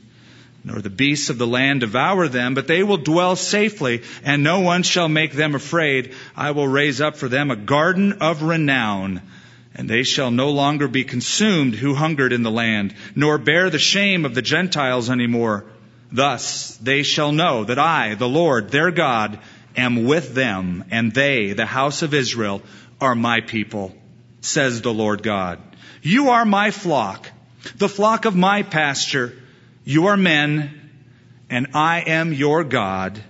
[0.63, 4.60] nor the beasts of the land devour them, but they will dwell safely, and no
[4.60, 6.13] one shall make them afraid.
[6.36, 9.21] I will raise up for them a garden of renown
[9.75, 13.79] and they shall no longer be consumed who hungered in the land, nor bear the
[13.79, 15.65] shame of the Gentiles any more.
[16.11, 19.39] Thus they shall know that I, the Lord, their God,
[19.75, 22.61] am with them, and they, the house of Israel,
[23.01, 23.93] are my people,
[24.39, 25.59] says the Lord God.
[26.01, 27.29] You are my flock,
[27.75, 29.33] the flock of my pasture.
[29.83, 30.91] You are men,
[31.49, 33.21] and I am your God,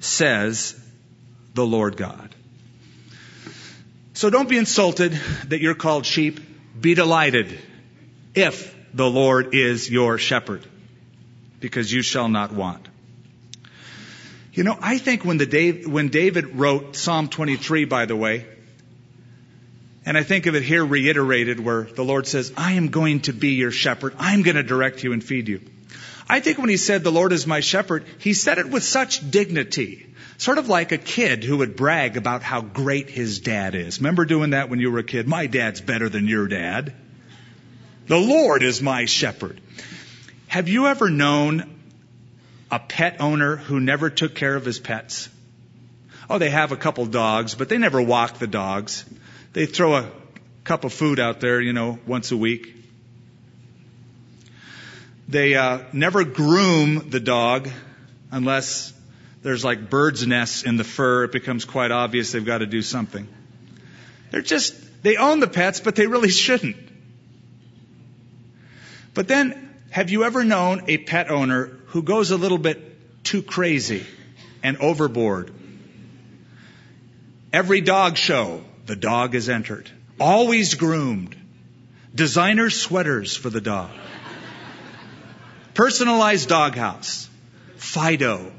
[0.00, 0.78] says
[1.54, 2.31] the Lord God.
[4.22, 6.38] So don't be insulted that you're called sheep.
[6.80, 7.58] Be delighted
[8.36, 10.64] if the Lord is your shepherd,
[11.58, 12.86] because you shall not want.
[14.52, 18.46] You know, I think when, the Dave, when David wrote Psalm 23, by the way,
[20.06, 23.32] and I think of it here reiterated where the Lord says, I am going to
[23.32, 24.14] be your shepherd.
[24.20, 25.62] I'm going to direct you and feed you.
[26.28, 29.28] I think when he said, the Lord is my shepherd, he said it with such
[29.32, 30.11] dignity.
[30.42, 34.00] Sort of like a kid who would brag about how great his dad is.
[34.00, 35.28] Remember doing that when you were a kid?
[35.28, 36.92] My dad's better than your dad.
[38.08, 39.60] The Lord is my shepherd.
[40.48, 41.78] Have you ever known
[42.72, 45.28] a pet owner who never took care of his pets?
[46.28, 49.04] Oh, they have a couple dogs, but they never walk the dogs.
[49.52, 50.10] They throw a
[50.64, 52.74] cup of food out there, you know, once a week.
[55.28, 57.68] They uh, never groom the dog
[58.32, 58.92] unless
[59.42, 62.80] there's like birds' nests in the fur, it becomes quite obvious they've got to do
[62.80, 63.26] something.
[64.30, 66.76] They're just, they own the pets, but they really shouldn't.
[69.14, 73.42] But then, have you ever known a pet owner who goes a little bit too
[73.42, 74.06] crazy
[74.62, 75.52] and overboard?
[77.52, 79.90] Every dog show, the dog is entered.
[80.18, 81.36] Always groomed.
[82.14, 83.90] Designer sweaters for the dog.
[85.74, 87.28] Personalized doghouse.
[87.76, 88.52] Fido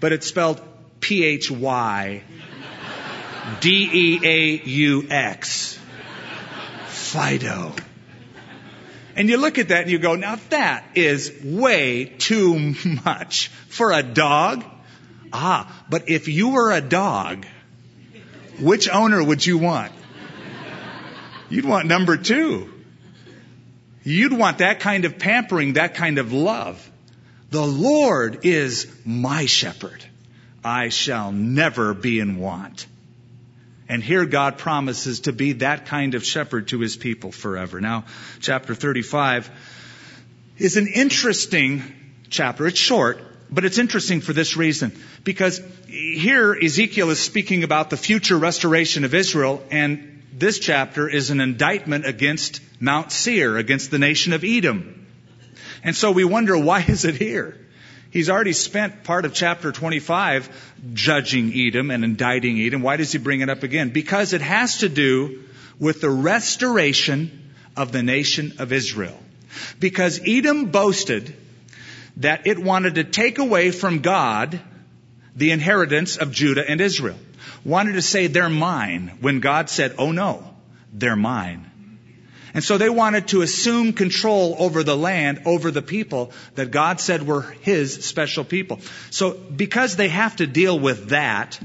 [0.00, 0.60] but it's spelled
[1.00, 2.22] P H Y
[3.60, 5.78] D E A U X.
[6.86, 7.74] Fido.
[9.16, 12.74] And you look at that and you go, now that is way too
[13.04, 14.64] much for a dog.
[15.32, 17.46] Ah, but if you were a dog,
[18.60, 19.92] which owner would you want?
[21.50, 22.72] You'd want number two.
[24.02, 26.90] You'd want that kind of pampering, that kind of love.
[27.54, 30.04] The Lord is my shepherd.
[30.64, 32.88] I shall never be in want.
[33.88, 37.80] And here God promises to be that kind of shepherd to his people forever.
[37.80, 38.06] Now,
[38.40, 39.52] chapter 35
[40.58, 41.84] is an interesting
[42.28, 42.66] chapter.
[42.66, 43.20] It's short,
[43.52, 44.90] but it's interesting for this reason.
[45.22, 51.30] Because here Ezekiel is speaking about the future restoration of Israel, and this chapter is
[51.30, 55.03] an indictment against Mount Seir, against the nation of Edom.
[55.84, 57.58] And so we wonder, why is it here?
[58.10, 62.80] He's already spent part of chapter 25 judging Edom and indicting Edom.
[62.80, 63.90] Why does he bring it up again?
[63.90, 65.42] Because it has to do
[65.78, 69.18] with the restoration of the nation of Israel.
[69.78, 71.36] Because Edom boasted
[72.18, 74.60] that it wanted to take away from God
[75.36, 77.18] the inheritance of Judah and Israel.
[77.64, 80.54] Wanted to say they're mine when God said, oh no,
[80.92, 81.70] they're mine.
[82.54, 87.00] And so they wanted to assume control over the land, over the people that God
[87.00, 88.80] said were His special people.
[89.10, 91.58] So because they have to deal with that,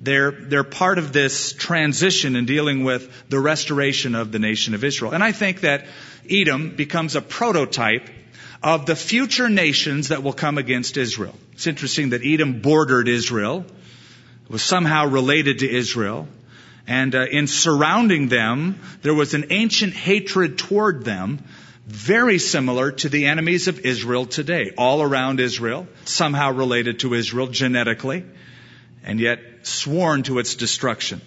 [0.00, 4.84] they're, they're part of this transition in dealing with the restoration of the nation of
[4.84, 5.12] Israel.
[5.12, 5.86] And I think that
[6.30, 8.08] Edom becomes a prototype
[8.62, 11.34] of the future nations that will come against Israel.
[11.52, 13.64] It's interesting that Edom bordered Israel,
[14.48, 16.28] was somehow related to Israel.
[16.86, 21.44] And uh, in surrounding them, there was an ancient hatred toward them,
[21.86, 24.72] very similar to the enemies of Israel today.
[24.76, 28.24] All around Israel, somehow related to Israel genetically,
[29.04, 31.20] and yet sworn to its destruction.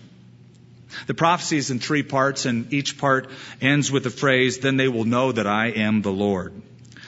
[1.08, 3.30] The prophecy is in three parts, and each part
[3.62, 6.54] ends with the phrase, Then they will know that I am the Lord.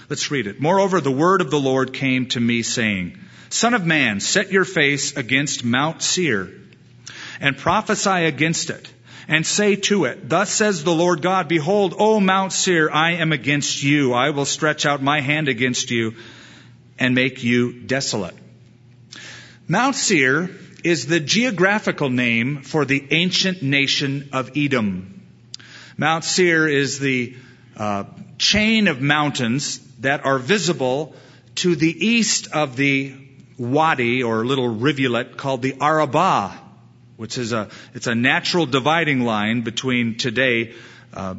[0.09, 0.61] Let's read it.
[0.61, 3.17] Moreover, the word of the Lord came to me, saying,
[3.49, 6.60] Son of man, set your face against Mount Seir
[7.41, 8.91] and prophesy against it
[9.27, 13.33] and say to it, Thus says the Lord God, Behold, O Mount Seir, I am
[13.33, 14.13] against you.
[14.13, 16.15] I will stretch out my hand against you
[16.99, 18.35] and make you desolate.
[19.67, 20.51] Mount Seir
[20.83, 25.21] is the geographical name for the ancient nation of Edom.
[25.97, 27.35] Mount Seir is the
[27.77, 28.03] uh,
[28.37, 31.15] chain of mountains that are visible
[31.55, 33.15] to the east of the
[33.57, 36.51] wadi or little rivulet called the Arabah
[37.21, 40.73] which is a, it's a natural dividing line between today,
[41.13, 41.35] uh,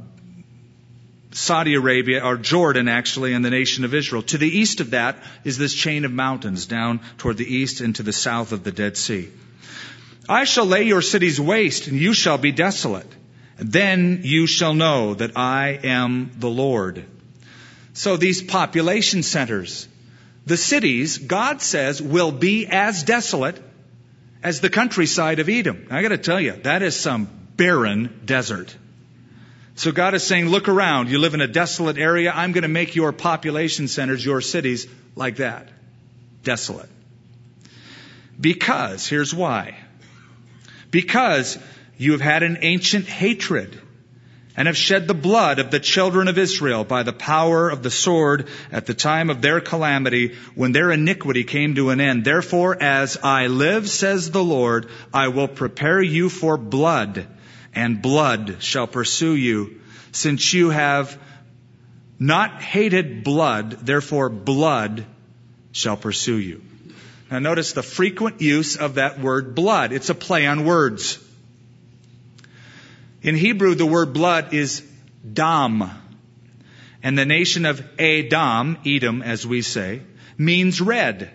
[1.33, 4.22] Saudi Arabia, or Jordan actually, and the nation of Israel.
[4.22, 7.97] To the east of that is this chain of mountains down toward the east and
[7.97, 9.28] to the south of the Dead Sea.
[10.28, 13.11] I shall lay your cities waste and you shall be desolate.
[13.57, 17.05] Then you shall know that I am the Lord.
[17.93, 19.89] So these population centers,
[20.47, 23.61] the cities, God says, will be as desolate
[24.43, 25.86] as the countryside of Edom.
[25.90, 28.76] I got to tell you, that is some barren desert.
[29.74, 31.09] So God is saying, look around.
[31.09, 32.32] You live in a desolate area.
[32.34, 34.86] I'm going to make your population centers, your cities,
[35.16, 35.68] like that.
[36.43, 36.90] Desolate.
[38.38, 39.76] Because, here's why.
[40.90, 41.59] Because
[41.97, 43.80] you have had an ancient hatred
[44.57, 47.91] and have shed the blood of the children of Israel by the power of the
[47.91, 52.25] sword at the time of their calamity when their iniquity came to an end.
[52.25, 57.27] Therefore, as I live, says the Lord, I will prepare you for blood
[57.75, 59.81] and blood shall pursue you
[60.13, 61.19] since you have
[62.19, 65.07] not hated blood, therefore blood
[65.73, 66.63] shall pursue you.
[67.31, 69.93] Now notice the frequent use of that word blood.
[69.93, 71.19] It's a play on words.
[73.23, 74.83] In Hebrew, the word blood is
[75.31, 75.85] dam.
[77.03, 80.03] And the nation of Edom, Edom as we say,
[80.37, 81.31] means red.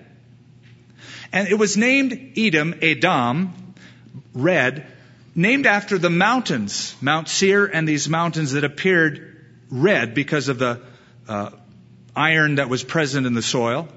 [1.31, 3.53] And it was named Edom, Edom,
[4.33, 4.85] red,
[5.35, 10.81] named after the mountains, Mount Seir and these mountains that appeared red because of the
[11.27, 11.51] uh,
[12.15, 13.87] iron that was present in the soil.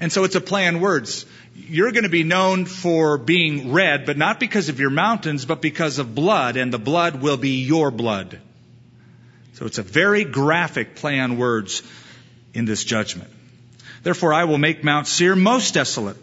[0.00, 1.24] And so it's a play on words
[1.56, 5.62] you're going to be known for being red, but not because of your mountains, but
[5.62, 8.38] because of blood, and the blood will be your blood.
[9.54, 11.82] So it's a very graphic play on words
[12.52, 13.30] in this judgment.
[14.02, 16.18] Therefore, I will make Mount Seir most desolate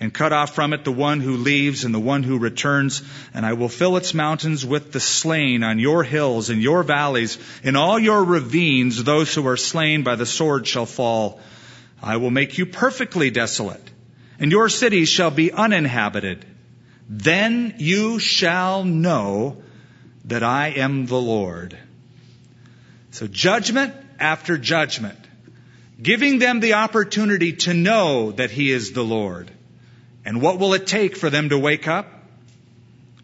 [0.00, 3.02] and cut off from it the one who leaves and the one who returns,
[3.34, 7.38] and I will fill its mountains with the slain on your hills and your valleys,
[7.62, 11.40] in all your ravines, those who are slain by the sword shall fall.
[12.02, 13.82] I will make you perfectly desolate
[14.38, 16.44] and your cities shall be uninhabited.
[17.08, 19.62] Then you shall know
[20.24, 21.78] that I am the Lord.
[23.12, 25.18] So judgment after judgment,
[26.02, 29.50] giving them the opportunity to know that He is the Lord.
[30.24, 32.06] And what will it take for them to wake up?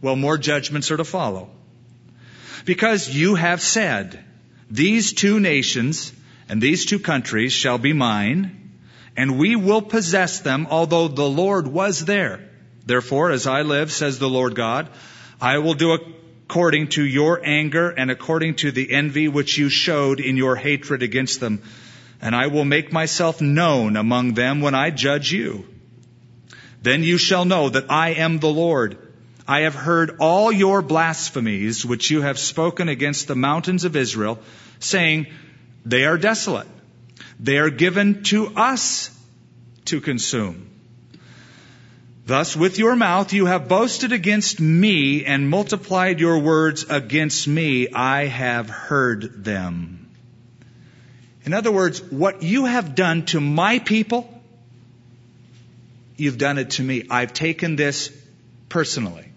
[0.00, 1.50] Well, more judgments are to follow.
[2.64, 4.24] Because you have said,
[4.70, 6.12] These two nations
[6.48, 8.61] and these two countries shall be mine,
[9.16, 12.48] and we will possess them, although the Lord was there.
[12.86, 14.88] Therefore, as I live, says the Lord God,
[15.40, 20.20] I will do according to your anger and according to the envy which you showed
[20.20, 21.62] in your hatred against them.
[22.20, 25.66] And I will make myself known among them when I judge you.
[26.82, 28.98] Then you shall know that I am the Lord.
[29.46, 34.38] I have heard all your blasphemies which you have spoken against the mountains of Israel,
[34.78, 35.26] saying,
[35.84, 36.68] They are desolate.
[37.42, 39.10] They are given to us
[39.86, 40.70] to consume.
[42.24, 47.88] Thus, with your mouth you have boasted against me and multiplied your words against me.
[47.88, 50.08] I have heard them.
[51.44, 54.32] In other words, what you have done to my people,
[56.16, 57.06] you've done it to me.
[57.10, 58.16] I've taken this
[58.68, 59.28] personally.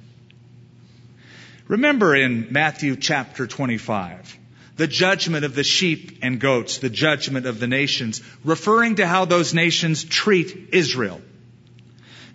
[1.67, 4.37] Remember in Matthew chapter 25,
[4.76, 9.26] the judgment of the sheep and goats, the judgment of the nations, referring to how
[9.26, 11.21] those nations treat Israel.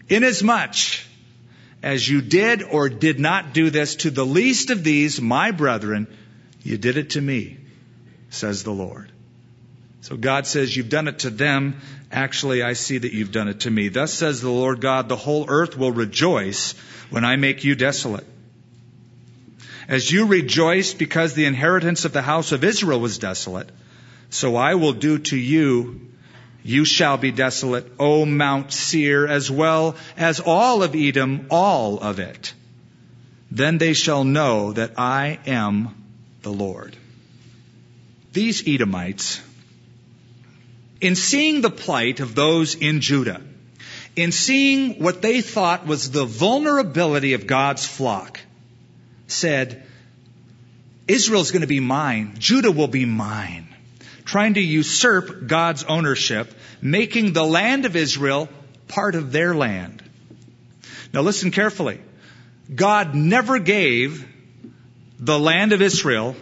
[0.08, 0.76] Inasmuch
[1.82, 6.06] as you did or did not do this to the least of these, my brethren,
[6.62, 7.58] you did it to me,
[8.28, 9.10] says the Lord.
[10.02, 11.80] So God says, You've done it to them.
[12.10, 13.88] Actually, I see that you've done it to me.
[13.88, 16.72] Thus says the Lord God, the whole earth will rejoice
[17.10, 18.26] when I make you desolate.
[19.90, 23.68] As you rejoiced because the inheritance of the house of Israel was desolate,
[24.30, 26.00] so I will do to you
[26.62, 32.20] you shall be desolate, O Mount Seir, as well as all of Edom, all of
[32.20, 32.52] it.
[33.50, 35.94] Then they shall know that I am
[36.42, 36.96] the Lord.
[38.32, 39.40] These Edomites,
[41.00, 43.40] in seeing the plight of those in Judah,
[44.14, 48.38] in seeing what they thought was the vulnerability of God's flock,
[49.30, 49.84] said,
[51.08, 52.36] Israel's going to be mine.
[52.38, 53.70] Judah will be mine
[54.30, 58.48] trying to usurp God's ownership, making the land of Israel
[58.86, 60.02] part of their land.
[61.12, 62.00] Now listen carefully.
[62.72, 64.24] God never gave
[65.18, 66.36] the land of Israel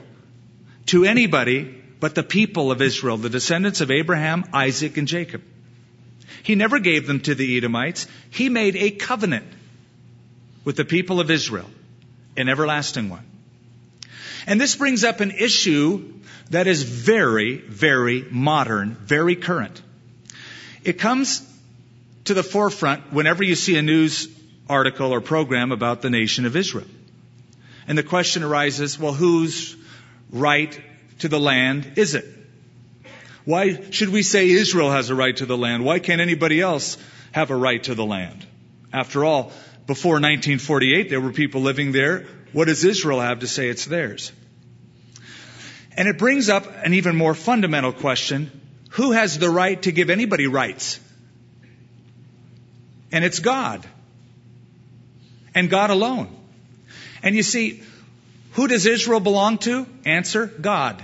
[0.86, 5.42] to anybody but the people of Israel, the descendants of Abraham, Isaac, and Jacob.
[6.42, 8.06] He never gave them to the Edomites.
[8.28, 9.46] He made a covenant
[10.64, 11.70] with the people of Israel,
[12.38, 13.24] an everlasting one.
[14.46, 16.14] And this brings up an issue
[16.50, 19.82] that is very, very modern, very current.
[20.84, 21.46] It comes
[22.24, 24.28] to the forefront whenever you see a news
[24.68, 26.86] article or program about the nation of Israel.
[27.86, 29.76] And the question arises, well, whose
[30.30, 30.78] right
[31.20, 32.26] to the land is it?
[33.44, 35.84] Why should we say Israel has a right to the land?
[35.84, 36.98] Why can't anybody else
[37.32, 38.46] have a right to the land?
[38.92, 39.52] After all,
[39.88, 42.26] before 1948, there were people living there.
[42.52, 44.30] What does Israel have to say it's theirs?
[45.96, 48.52] And it brings up an even more fundamental question
[48.90, 51.00] who has the right to give anybody rights?
[53.10, 53.86] And it's God.
[55.54, 56.36] And God alone.
[57.22, 57.82] And you see,
[58.52, 59.86] who does Israel belong to?
[60.04, 61.02] Answer God.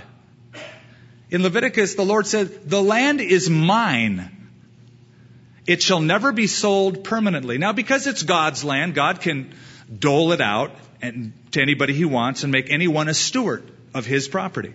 [1.31, 4.34] In Leviticus, the Lord said, The land is mine.
[5.65, 7.57] It shall never be sold permanently.
[7.57, 9.53] Now, because it's God's land, God can
[9.99, 13.63] dole it out and, to anybody he wants and make anyone a steward
[13.93, 14.73] of his property.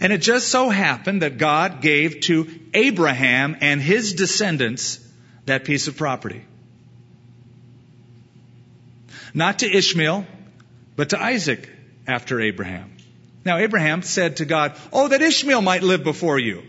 [0.00, 4.98] And it just so happened that God gave to Abraham and his descendants
[5.46, 6.44] that piece of property.
[9.34, 10.26] Not to Ishmael,
[10.96, 11.68] but to Isaac
[12.06, 12.96] after Abraham.
[13.44, 16.62] Now, Abraham said to God, Oh, that Ishmael might live before you.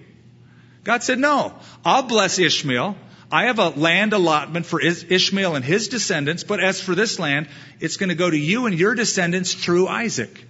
[0.84, 1.54] God said, No,
[1.86, 2.96] I'll bless Ishmael.
[3.32, 7.48] I have a land allotment for Ishmael and his descendants, but as for this land,
[7.80, 10.46] it's going to go to you and your descendants through Isaac.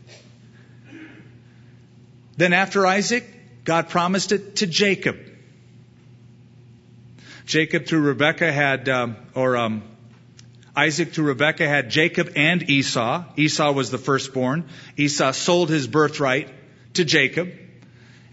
[2.35, 3.25] Then after Isaac,
[3.63, 5.17] God promised it to Jacob.
[7.45, 9.83] Jacob through Rebekah had, um, or um,
[10.75, 13.23] Isaac through Rebekah had Jacob and Esau.
[13.37, 14.65] Esau was the firstborn.
[14.97, 16.49] Esau sold his birthright
[16.95, 17.49] to Jacob.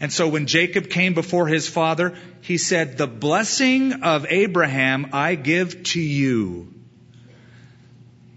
[0.01, 5.35] And so when Jacob came before his father, he said, The blessing of Abraham I
[5.35, 6.73] give to you.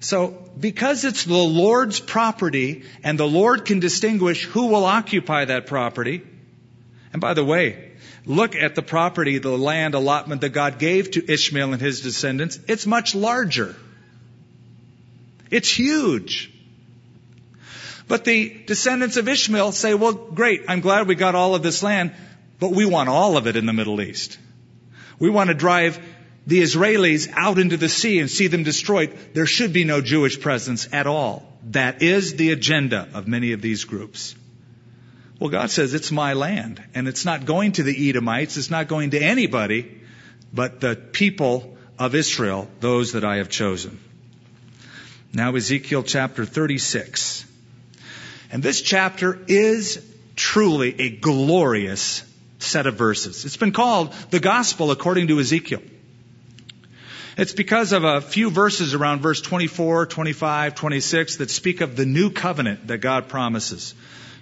[0.02, 5.66] So, because it's the Lord's property and the Lord can distinguish who will occupy that
[5.66, 6.22] property,
[7.14, 7.94] and by the way,
[8.26, 12.60] look at the property, the land allotment that God gave to Ishmael and his descendants.
[12.68, 13.76] It's much larger.
[15.50, 16.53] It's huge.
[18.14, 21.82] But the descendants of Ishmael say, well, great, I'm glad we got all of this
[21.82, 22.14] land,
[22.60, 24.38] but we want all of it in the Middle East.
[25.18, 26.00] We want to drive
[26.46, 30.40] the Israelis out into the sea and see them destroyed, there should be no Jewish
[30.40, 31.58] presence at all.
[31.72, 34.36] That is the agenda of many of these groups.
[35.40, 38.88] Well, God says it's my land, and it's not going to the Edomites, it's not
[38.88, 40.02] going to anybody
[40.54, 44.00] but the people of Israel, those that I have chosen.
[45.34, 47.46] Now, Ezekiel chapter 36.
[48.54, 50.00] And this chapter is
[50.36, 52.24] truly a glorious
[52.60, 53.46] set of verses.
[53.46, 55.82] It's been called the gospel according to Ezekiel.
[57.36, 62.06] It's because of a few verses around verse 24, 25, 26 that speak of the
[62.06, 63.96] new covenant that God promises.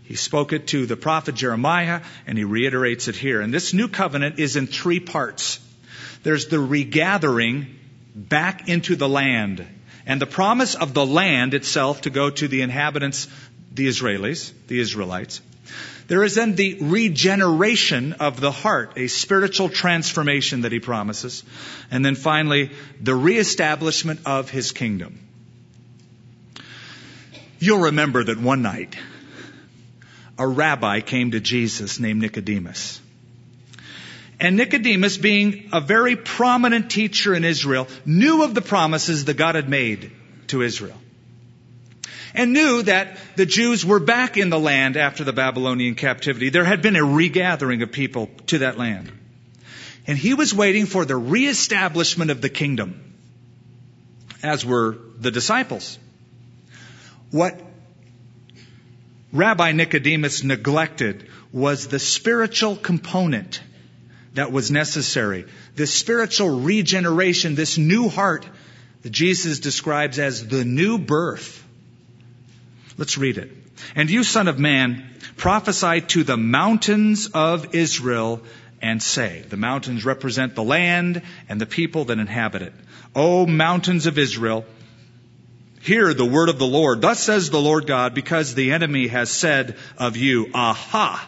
[0.04, 3.40] He spoke it to the prophet Jeremiah, and he reiterates it here.
[3.40, 5.62] And this new covenant is in three parts.
[6.24, 7.80] There's the regathering
[8.14, 9.66] back into the land,
[10.06, 13.30] and the promise of the land itself to go to the inhabitants,
[13.74, 15.42] the Israelis, the Israelites.
[16.08, 21.44] There is then the regeneration of the heart, a spiritual transformation that he promises.
[21.90, 25.20] And then finally, the reestablishment of his kingdom.
[27.60, 28.98] You'll remember that one night,
[30.38, 33.00] a rabbi came to Jesus named Nicodemus.
[34.40, 39.56] And Nicodemus, being a very prominent teacher in Israel, knew of the promises that God
[39.56, 40.12] had made
[40.48, 41.01] to Israel.
[42.34, 46.50] And knew that the Jews were back in the land after the Babylonian captivity.
[46.50, 49.12] There had been a regathering of people to that land.
[50.08, 53.00] And he was waiting for the reestablishment of the kingdom,
[54.42, 56.00] as were the disciples.
[57.30, 57.62] What
[59.32, 63.62] Rabbi Nicodemus neglected was the spiritual component
[64.34, 65.46] that was necessary.
[65.76, 68.46] This spiritual regeneration, this new heart
[69.02, 71.61] that Jesus describes as the new birth.
[73.02, 73.50] Let's read it.
[73.96, 78.44] And you, son of man, prophesy to the mountains of Israel
[78.80, 82.74] and say, the mountains represent the land and the people that inhabit it.
[83.16, 84.66] O mountains of Israel,
[85.82, 87.02] Hear the word of the Lord.
[87.02, 91.28] Thus says the Lord God, because the enemy has said of you, Aha!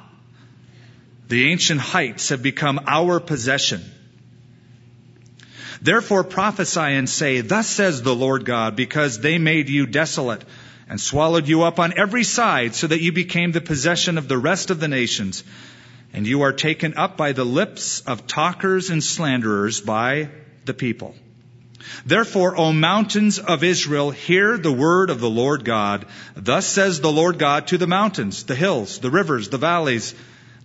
[1.28, 3.82] The ancient heights have become our possession.
[5.82, 10.44] Therefore prophesy and say, Thus says the Lord God, because they made you desolate
[10.90, 14.38] and swallowed you up on every side, so that you became the possession of the
[14.38, 15.44] rest of the nations.
[16.14, 20.30] And you are taken up by the lips of talkers and slanderers by
[20.66, 21.16] the people.
[22.06, 26.06] Therefore, O mountains of Israel, hear the word of the Lord God.
[26.36, 30.16] Thus says the Lord God to the mountains, the hills, the rivers, the valleys,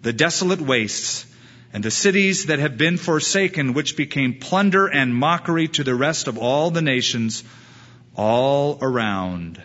[0.02, 1.26] the desolate wastes,
[1.72, 6.28] and the cities that have been forsaken, which became plunder and mockery to the rest
[6.28, 7.42] of all the nations
[8.14, 9.62] all around.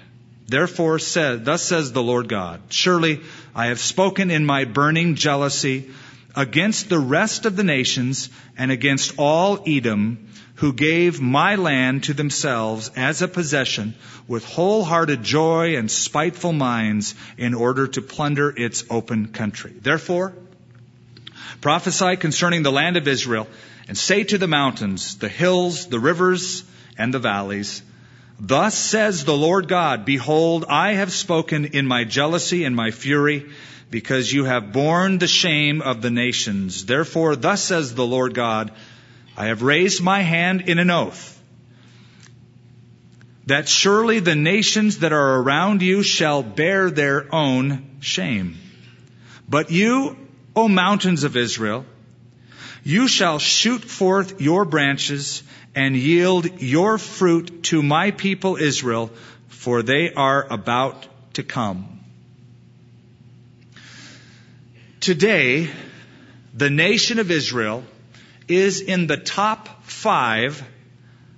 [0.47, 3.21] Therefore, said, thus says the Lord God, surely
[3.55, 5.89] I have spoken in my burning jealousy
[6.35, 12.13] against the rest of the nations and against all Edom, who gave my land to
[12.13, 13.95] themselves as a possession
[14.27, 19.73] with wholehearted joy and spiteful minds in order to plunder its open country.
[19.81, 20.33] Therefore,
[21.61, 23.47] prophesy concerning the land of Israel
[23.87, 26.63] and say to the mountains, the hills, the rivers,
[26.97, 27.81] and the valleys,
[28.45, 33.49] Thus says the Lord God, Behold, I have spoken in my jealousy and my fury,
[33.89, 36.85] because you have borne the shame of the nations.
[36.85, 38.73] Therefore, thus says the Lord God,
[39.37, 41.33] I have raised my hand in an oath
[43.45, 48.57] that surely the nations that are around you shall bear their own shame.
[49.47, 50.17] But you,
[50.55, 51.85] O mountains of Israel,
[52.83, 59.11] you shall shoot forth your branches and yield your fruit to my people Israel,
[59.47, 62.01] for they are about to come.
[64.99, 65.69] Today,
[66.53, 67.83] the nation of Israel
[68.47, 70.63] is in the top five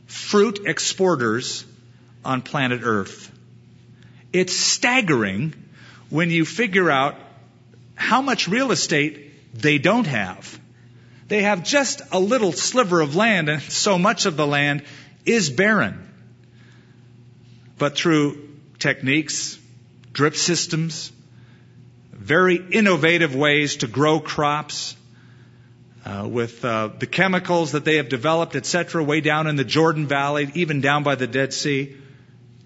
[0.07, 1.65] fruit exporters
[2.23, 3.31] on planet Earth.
[4.33, 5.53] It's staggering
[6.09, 7.15] when you figure out
[7.95, 10.59] how much real estate they don't have.
[11.27, 14.83] They have just a little sliver of land, and so much of the land
[15.25, 16.01] is barren.
[17.77, 18.49] But through
[18.79, 19.57] techniques,
[20.13, 21.11] drip systems,
[22.11, 24.95] very innovative ways to grow crops,
[26.05, 30.05] uh, with uh, the chemicals that they have developed, etc., way down in the Jordan
[30.05, 31.95] Valley, even down by the Dead Sea.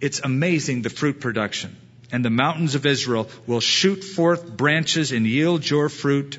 [0.02, 1.78] It's amazing the fruit production.
[2.12, 6.38] And the mountains of Israel will shoot forth branches and yield your fruit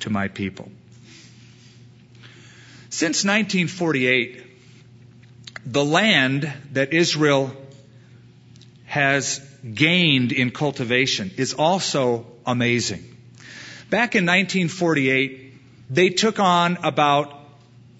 [0.00, 0.70] to my people.
[2.96, 4.42] Since 1948,
[5.66, 7.54] the land that Israel
[8.86, 9.38] has
[9.74, 13.00] gained in cultivation is also amazing.
[13.90, 15.52] Back in 1948,
[15.90, 17.38] they took on about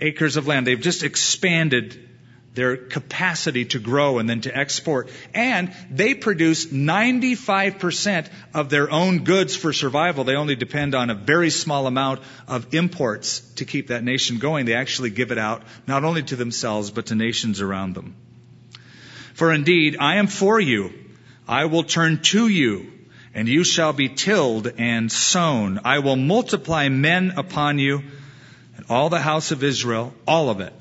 [0.00, 0.66] acres of land.
[0.66, 2.08] They've just expanded
[2.54, 5.10] their capacity to grow and then to export.
[5.34, 10.24] And they produce 95% of their own goods for survival.
[10.24, 14.66] They only depend on a very small amount of imports to keep that nation going.
[14.66, 18.14] They actually give it out not only to themselves, but to nations around them.
[19.34, 20.92] For indeed, I am for you.
[21.46, 22.92] I will turn to you,
[23.34, 25.80] and you shall be tilled and sown.
[25.84, 28.02] I will multiply men upon you,
[28.76, 30.72] and all the house of Israel, all of it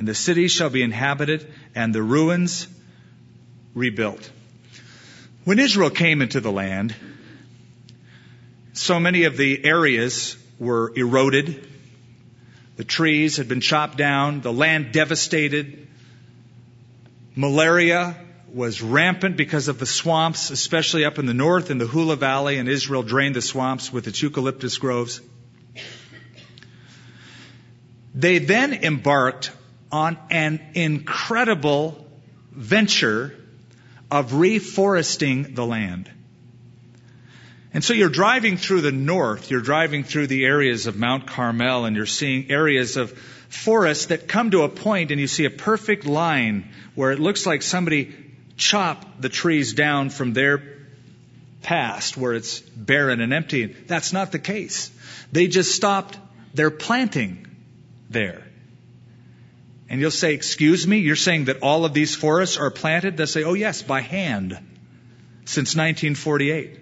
[0.00, 2.66] and the city shall be inhabited, and the ruins
[3.74, 4.30] rebuilt.
[5.44, 6.94] When Israel came into the land,
[8.72, 11.68] so many of the areas were eroded.
[12.78, 15.86] The trees had been chopped down, the land devastated.
[17.36, 18.16] Malaria
[18.54, 22.58] was rampant because of the swamps, especially up in the north in the Hula Valley,
[22.58, 25.20] and Israel drained the swamps with its eucalyptus groves.
[28.14, 29.52] They then embarked
[29.92, 32.06] on an incredible
[32.50, 33.36] venture
[34.10, 36.10] of reforesting the land.
[37.72, 41.84] And so you're driving through the north, you're driving through the areas of Mount Carmel,
[41.84, 43.12] and you're seeing areas of
[43.48, 47.46] forests that come to a point and you see a perfect line where it looks
[47.46, 48.29] like somebody
[48.60, 50.62] chopped the trees down from their
[51.62, 53.66] past where it's barren and empty.
[53.66, 54.90] That's not the case.
[55.32, 56.18] They just stopped
[56.54, 57.46] their planting
[58.08, 58.44] there.
[59.88, 63.16] And you'll say, Excuse me, you're saying that all of these forests are planted?
[63.16, 64.52] They'll say, Oh, yes, by hand
[65.44, 66.78] since 1948.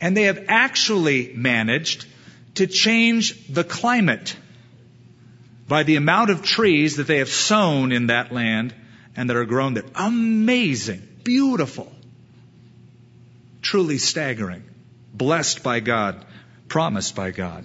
[0.00, 2.06] And they have actually managed
[2.56, 4.36] to change the climate
[5.68, 8.74] by the amount of trees that they have sown in that land
[9.16, 9.84] and that are grown there.
[9.94, 11.92] Amazing, beautiful,
[13.60, 14.64] truly staggering,
[15.12, 16.24] blessed by God,
[16.68, 17.64] promised by God.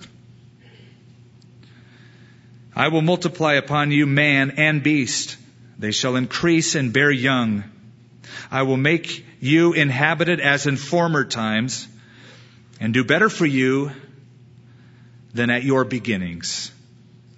[2.76, 5.38] I will multiply upon you man and beast.
[5.80, 7.64] They shall increase and bear young.
[8.52, 11.88] I will make you inhabited as in former times
[12.80, 13.92] and do better for you
[15.34, 16.72] than at your beginnings.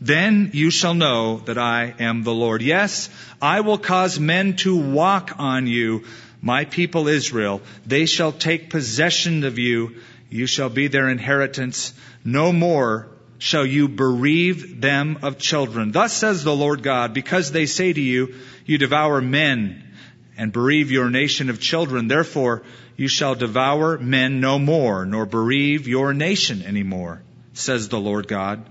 [0.01, 2.61] Then you shall know that I am the Lord.
[2.61, 3.09] Yes,
[3.41, 6.05] I will cause men to walk on you,
[6.41, 7.61] my people Israel.
[7.85, 9.95] They shall take possession of you.
[10.29, 11.93] You shall be their inheritance.
[12.23, 15.91] No more shall you bereave them of children.
[15.91, 18.35] Thus says the Lord God, because they say to you,
[18.65, 19.83] you devour men
[20.37, 22.07] and bereave your nation of children.
[22.07, 22.63] Therefore,
[22.95, 27.21] you shall devour men no more, nor bereave your nation any more,
[27.53, 28.65] says the Lord God.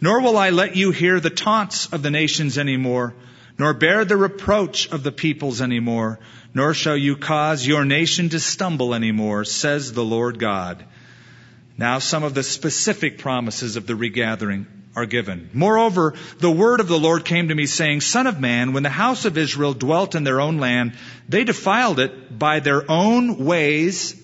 [0.00, 3.14] Nor will I let you hear the taunts of the nations any more,
[3.58, 6.18] nor bear the reproach of the peoples any more,
[6.54, 10.82] nor shall you cause your nation to stumble any more, says the Lord God.
[11.76, 15.50] Now some of the specific promises of the regathering are given.
[15.52, 18.88] Moreover, the word of the Lord came to me saying, Son of man, when the
[18.88, 20.94] house of Israel dwelt in their own land,
[21.28, 24.20] they defiled it by their own ways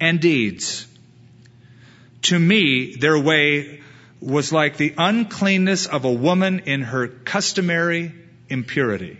[0.00, 0.86] and deeds.
[2.22, 3.80] To me, their way
[4.20, 8.12] was like the uncleanness of a woman in her customary
[8.48, 9.18] impurity.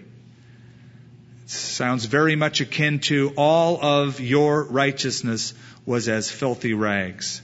[1.45, 5.55] It sounds very much akin to all of your righteousness
[5.87, 7.41] was as filthy rags.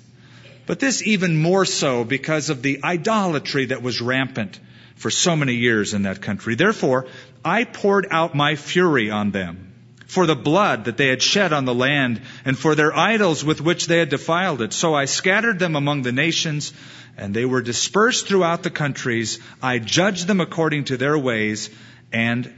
[0.67, 4.59] But this even more so because of the idolatry that was rampant
[4.97, 6.55] for so many years in that country.
[6.55, 7.07] Therefore,
[7.45, 9.73] I poured out my fury on them
[10.07, 13.61] for the blood that they had shed on the land and for their idols with
[13.61, 14.73] which they had defiled it.
[14.73, 16.73] So I scattered them among the nations
[17.17, 19.39] and they were dispersed throughout the countries.
[19.63, 21.71] I judged them according to their ways
[22.13, 22.53] and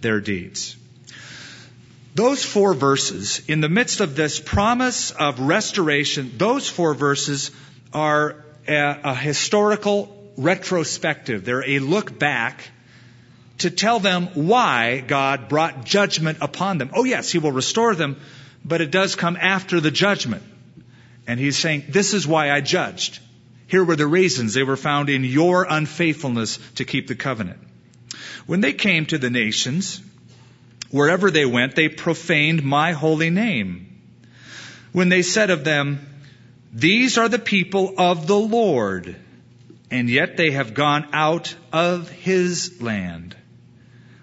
[0.00, 0.76] their deeds.
[2.14, 7.50] Those four verses, in the midst of this promise of restoration, those four verses
[7.92, 11.44] are a, a historical retrospective.
[11.44, 12.68] They're a look back
[13.58, 16.90] to tell them why God brought judgment upon them.
[16.92, 18.16] Oh, yes, He will restore them,
[18.64, 20.42] but it does come after the judgment.
[21.26, 23.20] And He's saying, This is why I judged.
[23.68, 24.54] Here were the reasons.
[24.54, 27.60] They were found in your unfaithfulness to keep the covenant.
[28.46, 30.02] When they came to the nations,
[30.90, 33.86] Wherever they went, they profaned my holy name.
[34.92, 36.00] When they said of them,
[36.72, 39.14] These are the people of the Lord,
[39.90, 43.36] and yet they have gone out of his land.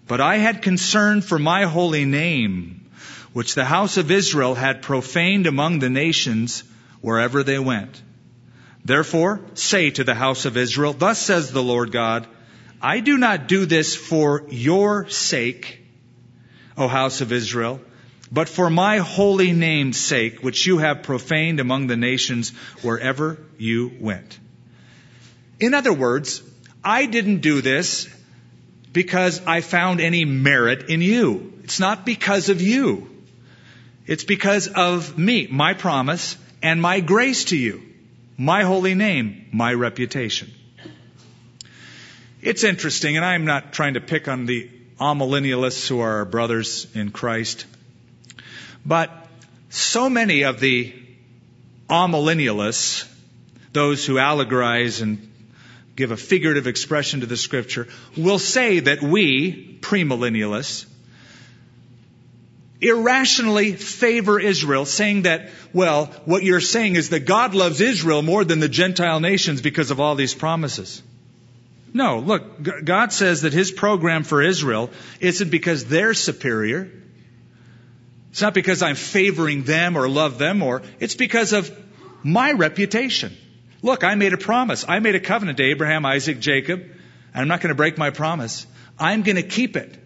[0.07, 2.89] But I had concern for my holy name,
[3.33, 6.63] which the house of Israel had profaned among the nations
[7.01, 8.01] wherever they went.
[8.85, 12.27] Therefore, say to the house of Israel, Thus says the Lord God,
[12.81, 15.79] I do not do this for your sake,
[16.77, 17.81] O house of Israel.
[18.31, 22.49] but for my holy name's sake, which you have profaned among the nations
[22.81, 24.39] wherever you went.
[25.59, 26.41] In other words,
[26.83, 28.09] I didn't do this
[28.91, 31.53] because I found any merit in you.
[31.63, 33.09] It's not because of you.
[34.05, 37.81] It's because of me, my promise, and my grace to you,
[38.37, 40.51] my holy name, my reputation.
[42.41, 44.69] It's interesting, and I'm not trying to pick on the
[44.99, 47.65] amillennialists who are our brothers in Christ,
[48.85, 49.11] but
[49.69, 50.93] so many of the
[51.89, 53.07] amillennialists,
[53.73, 55.31] those who allegorize and
[55.95, 60.85] give a figurative expression to the scripture, will say that we, premillennialists,
[62.81, 68.43] irrationally favor Israel, saying that, well, what you're saying is that God loves Israel more
[68.43, 71.01] than the Gentile nations because of all these promises.
[71.93, 74.89] No, look, God says that His program for Israel
[75.21, 76.91] isn't because they're superior.
[78.31, 81.71] It's not because I'm favoring them or love them or, it's because of
[82.21, 83.37] my reputation.
[83.81, 84.83] Look, I made a promise.
[84.85, 86.95] I made a covenant to Abraham, Isaac, Jacob, and
[87.33, 88.67] I'm not going to break my promise.
[88.99, 89.97] I'm going to keep it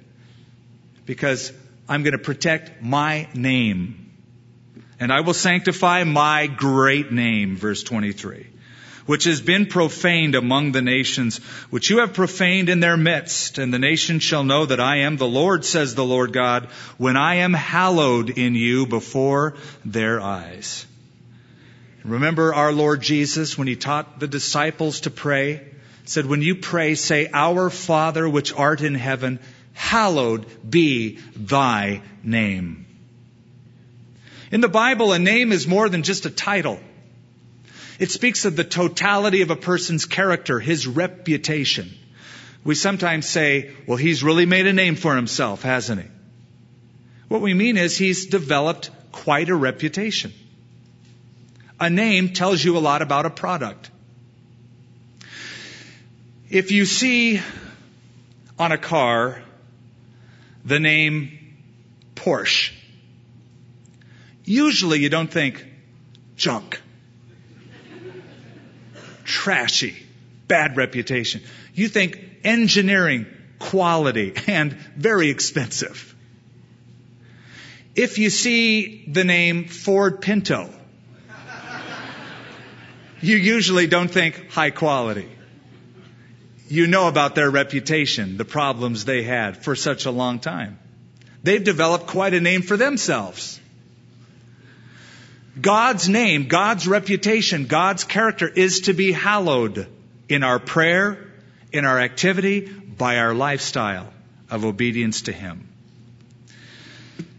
[1.05, 1.51] because
[1.89, 4.11] I'm going to protect my name.
[4.99, 8.45] And I will sanctify my great name, verse 23,
[9.07, 11.39] which has been profaned among the nations,
[11.71, 13.57] which you have profaned in their midst.
[13.57, 16.65] And the nations shall know that I am the Lord, says the Lord God,
[16.97, 20.85] when I am hallowed in you before their eyes.
[22.03, 25.65] Remember our Lord Jesus when he taught the disciples to pray?
[26.05, 29.39] Said, when you pray, say, Our Father which art in heaven,
[29.79, 32.85] hallowed be thy name.
[34.51, 36.81] In the Bible, a name is more than just a title.
[37.97, 41.89] It speaks of the totality of a person's character, his reputation.
[42.65, 46.07] We sometimes say, well, he's really made a name for himself, hasn't he?
[47.29, 50.33] What we mean is he's developed quite a reputation.
[51.79, 53.89] A name tells you a lot about a product.
[56.49, 57.41] If you see
[58.59, 59.41] on a car
[60.69, 61.57] the name
[62.13, 62.71] Porsche,
[64.45, 65.65] usually you don't think
[66.35, 66.79] junk,
[69.23, 69.95] trashy,
[70.47, 71.41] bad reputation.
[71.73, 73.25] You think engineering,
[73.57, 76.15] quality, and very expensive.
[77.95, 80.69] If you see the name Ford Pinto,
[83.21, 85.27] you usually don't think high quality.
[86.69, 90.77] You know about their reputation, the problems they had for such a long time.
[91.41, 93.59] They've developed quite a name for themselves.
[95.59, 99.87] God's name, God's reputation, God's character is to be hallowed
[100.29, 101.31] in our prayer,
[101.71, 104.13] in our activity, by our lifestyle
[104.51, 105.67] of obedience to Him.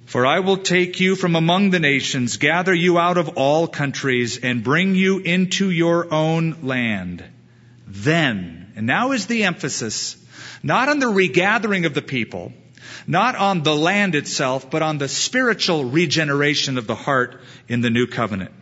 [0.07, 4.39] For I will take you from among the nations, gather you out of all countries,
[4.39, 7.23] and bring you into your own land.
[7.87, 10.17] Then, and now is the emphasis,
[10.63, 12.53] not on the regathering of the people,
[13.07, 17.91] not on the land itself, but on the spiritual regeneration of the heart in the
[17.91, 18.53] new covenant.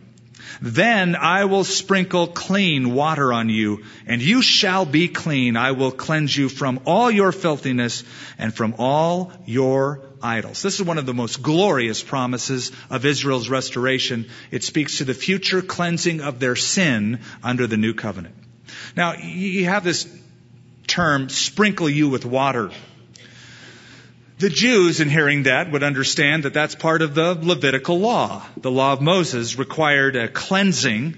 [0.61, 5.55] Then I will sprinkle clean water on you, and you shall be clean.
[5.55, 8.03] I will cleanse you from all your filthiness
[8.37, 10.61] and from all your idols.
[10.61, 14.29] This is one of the most glorious promises of Israel's restoration.
[14.51, 18.35] It speaks to the future cleansing of their sin under the new covenant.
[18.95, 20.07] Now, you have this
[20.87, 22.71] term, sprinkle you with water.
[24.39, 28.41] The Jews, in hearing that, would understand that that's part of the Levitical law.
[28.57, 31.17] The law of Moses required a cleansing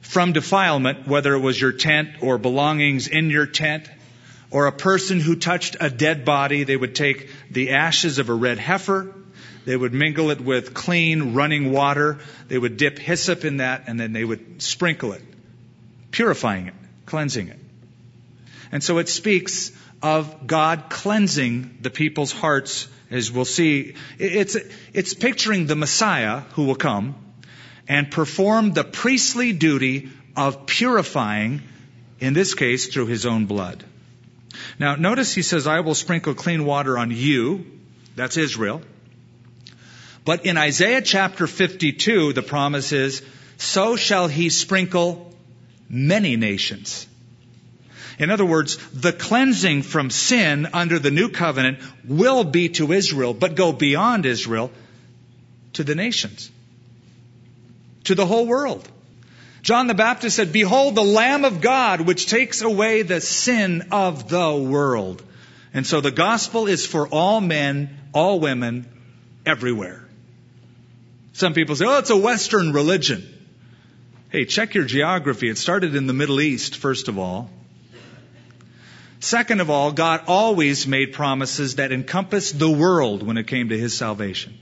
[0.00, 3.88] from defilement, whether it was your tent or belongings in your tent,
[4.50, 6.64] or a person who touched a dead body.
[6.64, 9.14] They would take the ashes of a red heifer,
[9.64, 12.18] they would mingle it with clean running water,
[12.48, 15.22] they would dip hyssop in that, and then they would sprinkle it,
[16.10, 16.74] purifying it,
[17.06, 17.58] cleansing it.
[18.72, 23.94] And so it speaks of God cleansing the people's hearts, as we'll see.
[24.18, 24.56] It's,
[24.92, 27.14] it's picturing the Messiah who will come
[27.88, 31.62] and perform the priestly duty of purifying,
[32.20, 33.84] in this case, through his own blood.
[34.78, 37.66] Now, notice he says, I will sprinkle clean water on you.
[38.16, 38.82] That's Israel.
[40.24, 43.22] But in Isaiah chapter 52, the promise is,
[43.56, 45.29] so shall he sprinkle
[45.90, 47.06] many nations.
[48.18, 53.34] In other words, the cleansing from sin under the new covenant will be to Israel,
[53.34, 54.70] but go beyond Israel
[55.74, 56.50] to the nations,
[58.04, 58.88] to the whole world.
[59.62, 64.28] John the Baptist said, Behold the Lamb of God, which takes away the sin of
[64.28, 65.22] the world.
[65.74, 68.86] And so the gospel is for all men, all women,
[69.46, 70.04] everywhere.
[71.32, 73.26] Some people say, oh, it's a Western religion.
[74.30, 75.48] Hey, check your geography.
[75.48, 77.50] It started in the Middle East, first of all.
[79.18, 83.78] Second of all, God always made promises that encompassed the world when it came to
[83.78, 84.56] His salvation.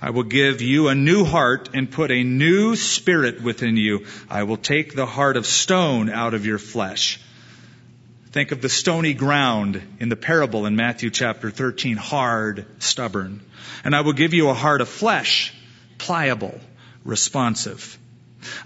[0.00, 4.06] I will give you a new heart and put a new spirit within you.
[4.30, 7.20] I will take the heart of stone out of your flesh.
[8.30, 13.40] Think of the stony ground in the parable in Matthew chapter 13, hard, stubborn.
[13.82, 15.52] And I will give you a heart of flesh,
[15.98, 16.60] pliable,
[17.04, 17.98] responsive.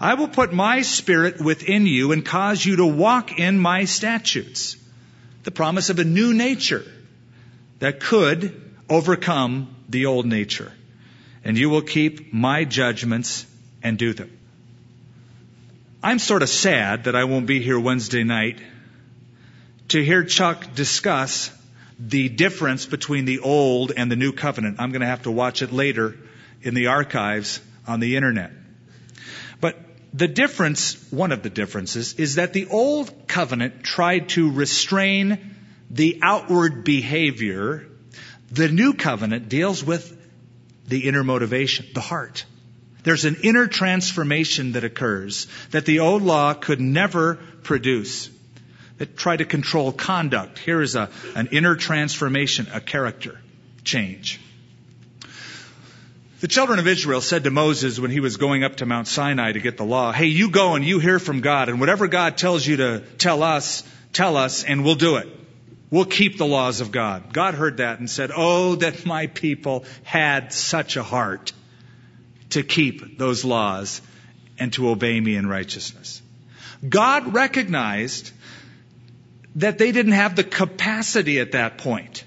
[0.01, 4.77] I will put my spirit within you and cause you to walk in my statutes.
[5.45, 6.85] The promise of a new nature
[7.79, 10.73] that could overcome the old nature.
[11.45, 13.47] And you will keep my judgments
[13.83, 14.37] and do them.
[16.03, 18.59] I'm sort of sad that I won't be here Wednesday night
[19.89, 21.51] to hear Chuck discuss
[21.99, 24.77] the difference between the old and the new covenant.
[24.81, 26.17] I'm going to have to watch it later
[26.63, 28.51] in the archives on the internet.
[29.61, 29.79] But
[30.13, 35.55] the difference, one of the differences, is that the old covenant tried to restrain
[35.91, 37.87] the outward behavior.
[38.51, 40.17] The new covenant deals with
[40.87, 42.45] the inner motivation, the heart.
[43.03, 48.31] There's an inner transformation that occurs that the old law could never produce.
[48.99, 50.59] That try to control conduct.
[50.59, 53.39] Here is a, an inner transformation, a character
[53.85, 54.41] change.
[56.47, 59.51] The children of Israel said to Moses when he was going up to Mount Sinai
[59.51, 62.39] to get the law, Hey, you go and you hear from God, and whatever God
[62.39, 63.83] tells you to tell us,
[64.13, 65.27] tell us, and we'll do it.
[65.91, 67.33] We'll keep the laws of God.
[67.33, 71.53] God heard that and said, Oh, that my people had such a heart
[72.51, 74.01] to keep those laws
[74.57, 76.23] and to obey me in righteousness.
[76.89, 78.31] God recognized
[79.57, 82.23] that they didn't have the capacity at that point,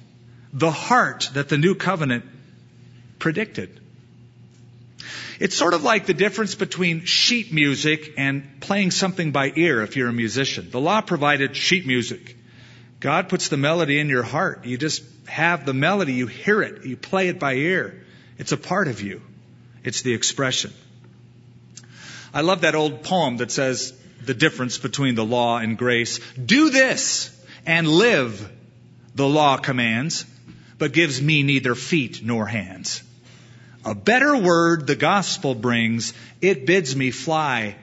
[0.52, 2.26] the heart that the new covenant
[3.18, 3.79] predicted.
[5.40, 9.96] It's sort of like the difference between sheet music and playing something by ear if
[9.96, 10.70] you're a musician.
[10.70, 12.36] The law provided sheet music.
[13.00, 14.66] God puts the melody in your heart.
[14.66, 18.04] You just have the melody, you hear it, you play it by ear.
[18.38, 19.22] It's a part of you.
[19.84, 20.74] It's the expression.
[22.34, 23.94] I love that old poem that says
[24.26, 26.20] the difference between the law and grace.
[26.34, 27.34] Do this
[27.66, 28.52] and live,
[29.16, 30.26] the law commands,
[30.78, 33.04] but gives me neither feet nor hands.
[33.86, 36.14] A better word the gospel brings.
[36.42, 37.76] It bids me fly,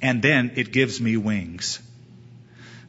[0.00, 1.80] and then it gives me wings.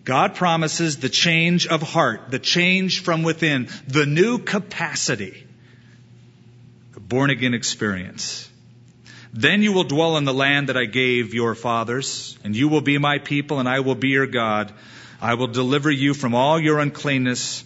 [0.06, 5.46] God promises the change of heart, the change from within, the new capacity,
[6.94, 8.50] the born again experience.
[9.34, 12.82] Then you will dwell in the land that I gave your fathers, and you will
[12.82, 14.74] be my people, and I will be your God.
[15.22, 17.64] I will deliver you from all your uncleanness.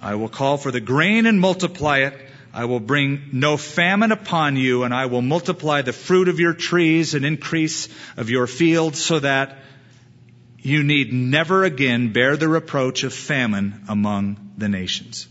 [0.00, 2.27] I will call for the grain and multiply it.
[2.52, 6.54] I will bring no famine upon you, and I will multiply the fruit of your
[6.54, 9.58] trees and increase of your fields, so that
[10.60, 15.28] you need never again bear the reproach of famine among the nations.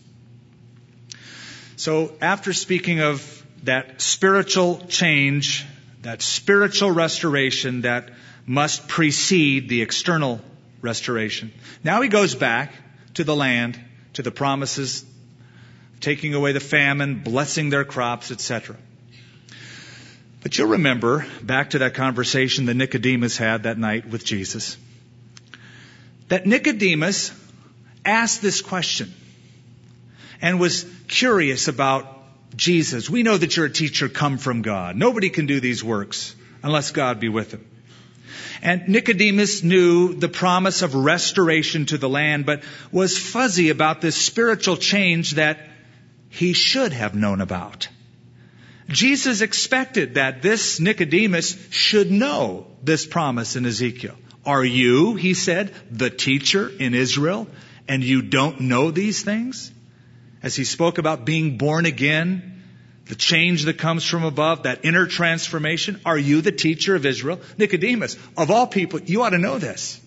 [1.76, 5.66] So, after speaking of that spiritual change,
[6.04, 8.10] that spiritual restoration that
[8.46, 10.42] must precede the external
[10.82, 11.52] restoration,
[11.84, 12.74] now he goes back
[13.16, 13.80] to the land,
[14.14, 15.04] to the promises
[16.00, 18.76] taking away the famine, blessing their crops, etc.
[20.42, 24.78] But you'll remember back to that conversation that Nicodemus had that night with Jesus.
[26.30, 27.32] That Nicodemus
[28.06, 29.14] asked this question
[30.42, 32.14] and was curious about
[32.56, 33.10] Jesus.
[33.10, 34.96] We know that you're a teacher come from God.
[34.96, 37.66] Nobody can do these works unless God be with him.
[38.62, 44.16] And Nicodemus knew the promise of restoration to the land, but was fuzzy about this
[44.16, 45.60] spiritual change that
[46.38, 47.88] he should have known about.
[48.88, 54.16] Jesus expected that this Nicodemus should know this promise in Ezekiel.
[54.46, 57.48] Are you, he said, the teacher in Israel,
[57.88, 59.72] and you don't know these things?
[60.44, 62.62] As he spoke about being born again,
[63.06, 67.42] the change that comes from above, that inner transformation, are you the teacher of Israel?
[67.58, 70.00] Nicodemus, of all people, you ought to know this.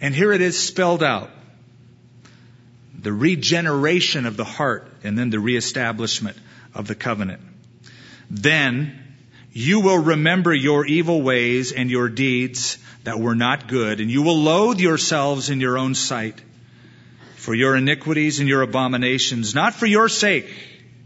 [0.00, 1.30] And here it is spelled out
[3.02, 6.36] the regeneration of the heart, and then the reestablishment
[6.74, 7.42] of the covenant.
[8.30, 8.98] Then
[9.52, 14.22] you will remember your evil ways and your deeds that were not good, and you
[14.22, 16.40] will loathe yourselves in your own sight
[17.36, 19.54] for your iniquities and your abominations.
[19.54, 20.48] Not for your sake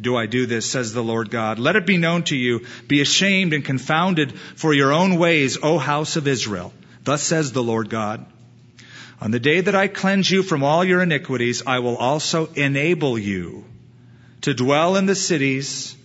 [0.00, 1.58] do I do this, says the Lord God.
[1.58, 5.78] Let it be known to you, be ashamed and confounded for your own ways, O
[5.78, 6.72] house of Israel.
[7.02, 8.26] Thus says the Lord God.
[9.20, 13.18] On the day that I cleanse you from all your iniquities, I will also enable
[13.18, 13.64] you
[14.42, 15.96] to dwell in the cities,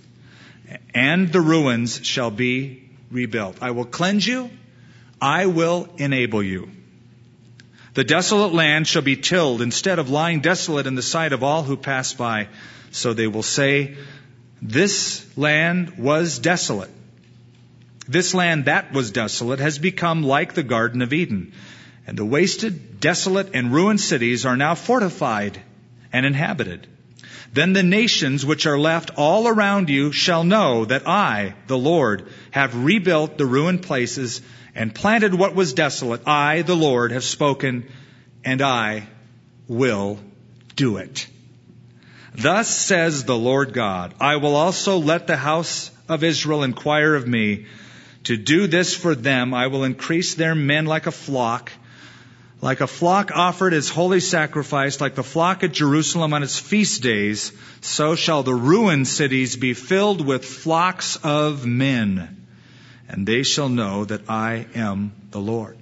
[0.93, 3.57] and the ruins shall be rebuilt.
[3.61, 4.49] I will cleanse you,
[5.21, 6.71] I will enable you.
[7.93, 11.63] The desolate land shall be tilled instead of lying desolate in the sight of all
[11.63, 12.47] who pass by.
[12.91, 13.97] So they will say,
[14.61, 16.89] This land was desolate.
[18.07, 21.51] This land that was desolate has become like the Garden of Eden.
[22.11, 25.61] And the wasted, desolate, and ruined cities are now fortified
[26.11, 26.85] and inhabited.
[27.53, 32.27] Then the nations which are left all around you shall know that I, the Lord,
[32.51, 34.41] have rebuilt the ruined places
[34.75, 36.27] and planted what was desolate.
[36.27, 37.89] I, the Lord, have spoken,
[38.43, 39.07] and I
[39.69, 40.19] will
[40.75, 41.25] do it.
[42.35, 47.25] Thus says the Lord God, I will also let the house of Israel inquire of
[47.25, 47.67] me.
[48.25, 51.71] To do this for them, I will increase their men like a flock,
[52.61, 57.01] like a flock offered as holy sacrifice, like the flock at Jerusalem on its feast
[57.01, 57.51] days,
[57.81, 62.37] so shall the ruined cities be filled with flocks of men
[63.11, 65.77] and they shall know that I am the Lord.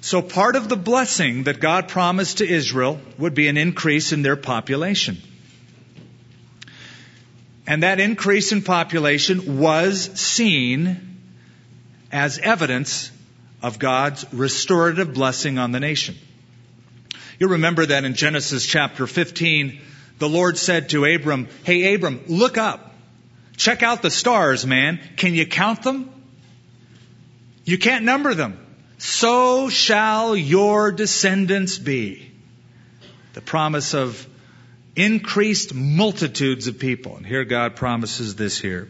[0.00, 4.22] So part of the blessing that God promised to Israel would be an increase in
[4.22, 5.18] their population.
[7.66, 11.18] And that increase in population was seen
[12.10, 13.10] as evidence
[13.66, 16.14] of God's restorative blessing on the nation.
[17.40, 19.80] You remember that in Genesis chapter 15,
[20.20, 22.94] the Lord said to Abram, Hey Abram, look up.
[23.56, 25.00] Check out the stars, man.
[25.16, 26.08] Can you count them?
[27.64, 28.56] You can't number them.
[28.98, 32.30] So shall your descendants be.
[33.32, 34.28] The promise of
[34.94, 37.16] increased multitudes of people.
[37.16, 38.88] And here God promises this here.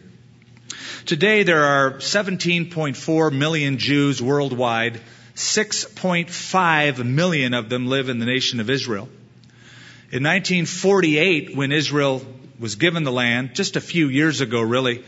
[1.07, 4.99] Today there are 17.4 million Jews worldwide.
[5.35, 9.07] 6.5 million of them live in the nation of Israel.
[10.11, 12.23] In 1948, when Israel
[12.59, 15.05] was given the land just a few years ago, really.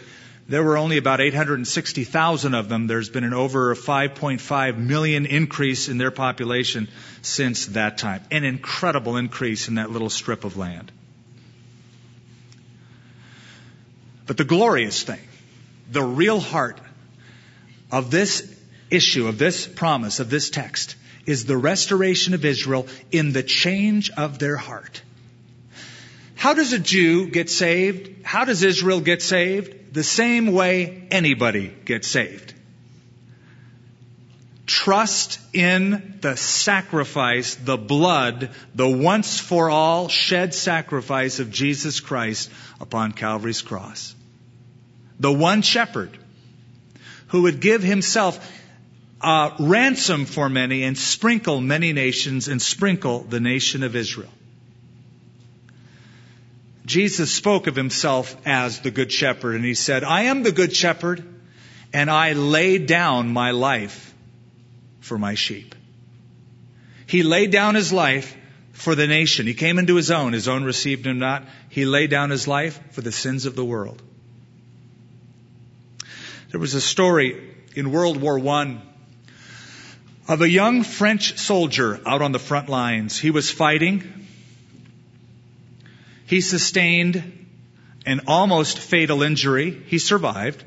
[0.48, 2.88] There were only about 860,000 of them.
[2.88, 6.88] There's been an over 5.5 million increase in their population
[7.24, 8.24] since that time.
[8.32, 10.94] An incredible increase in that little strip of land.
[14.26, 15.20] But the glorious thing,
[15.92, 16.80] the real heart
[17.92, 18.56] of this
[18.90, 24.10] issue, of this promise, of this text, is the restoration of Israel in the change
[24.12, 25.02] of their heart.
[26.36, 28.26] How does a Jew get saved?
[28.26, 29.94] How does Israel get saved?
[29.94, 32.54] The same way anybody gets saved.
[34.66, 42.52] Trust in the sacrifice, the blood, the once for all shed sacrifice of Jesus Christ
[42.80, 44.16] upon Calvary's cross.
[45.20, 46.18] The one shepherd
[47.28, 48.40] who would give himself
[49.22, 54.32] a ransom for many and sprinkle many nations and sprinkle the nation of Israel.
[56.86, 60.76] Jesus spoke of himself as the Good Shepherd, and he said, I am the Good
[60.76, 61.24] Shepherd,
[61.94, 64.12] and I lay down my life
[65.00, 65.76] for my sheep.
[67.06, 68.36] He laid down his life
[68.72, 69.46] for the nation.
[69.46, 70.34] He came into his own.
[70.34, 71.46] His own received him not.
[71.70, 74.02] He laid down his life for the sins of the world.
[76.50, 77.42] There was a story
[77.76, 78.82] in World War I
[80.28, 83.18] of a young French soldier out on the front lines.
[83.18, 84.20] He was fighting
[86.30, 87.48] he sustained
[88.06, 89.72] an almost fatal injury.
[89.88, 90.64] He survived,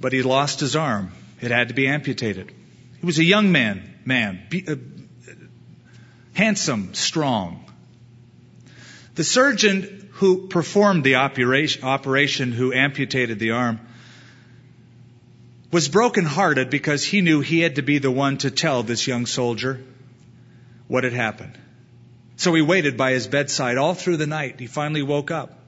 [0.00, 1.12] but he lost his arm.
[1.42, 2.50] It had to be amputated.
[3.00, 4.76] He was a young man, man, be, uh,
[6.32, 7.66] handsome, strong.
[9.14, 13.78] The surgeon who performed the operation, operation, who amputated the arm,
[15.70, 19.26] was brokenhearted because he knew he had to be the one to tell this young
[19.26, 19.80] soldier
[20.88, 21.56] what had happened.
[22.36, 24.58] So he waited by his bedside all through the night.
[24.58, 25.58] He finally woke up.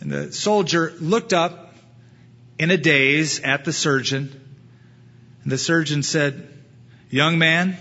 [0.00, 1.74] And the soldier looked up
[2.58, 4.30] in a daze at the surgeon.
[5.42, 6.48] And the surgeon said,
[7.10, 7.76] Young man,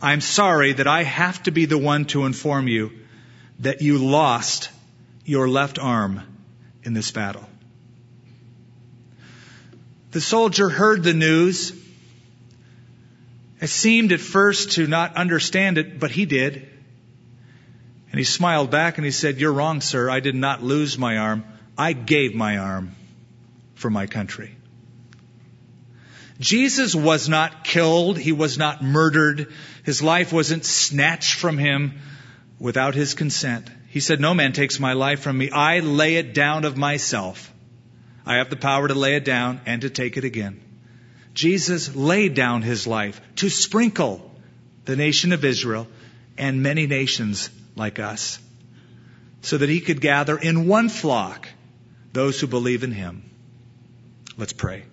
[0.00, 2.92] I'm sorry that I have to be the one to inform you
[3.58, 4.70] that you lost
[5.24, 6.22] your left arm
[6.82, 7.46] in this battle.
[10.10, 11.72] The soldier heard the news.
[13.60, 16.68] It seemed at first to not understand it, but he did.
[18.10, 20.10] And he smiled back and he said, You're wrong, sir.
[20.10, 21.44] I did not lose my arm.
[21.78, 22.96] I gave my arm
[23.74, 24.56] for my country.
[26.40, 28.18] Jesus was not killed.
[28.18, 29.52] He was not murdered.
[29.84, 32.00] His life wasn't snatched from him
[32.58, 33.70] without his consent.
[33.88, 35.50] He said, No man takes my life from me.
[35.50, 37.49] I lay it down of myself.
[38.30, 40.60] I have the power to lay it down and to take it again.
[41.34, 44.30] Jesus laid down his life to sprinkle
[44.84, 45.88] the nation of Israel,
[46.38, 48.38] and many nations like us,
[49.42, 51.48] so that he could gather in one flock
[52.12, 53.28] those who believe in him.
[54.38, 54.84] Let's pray.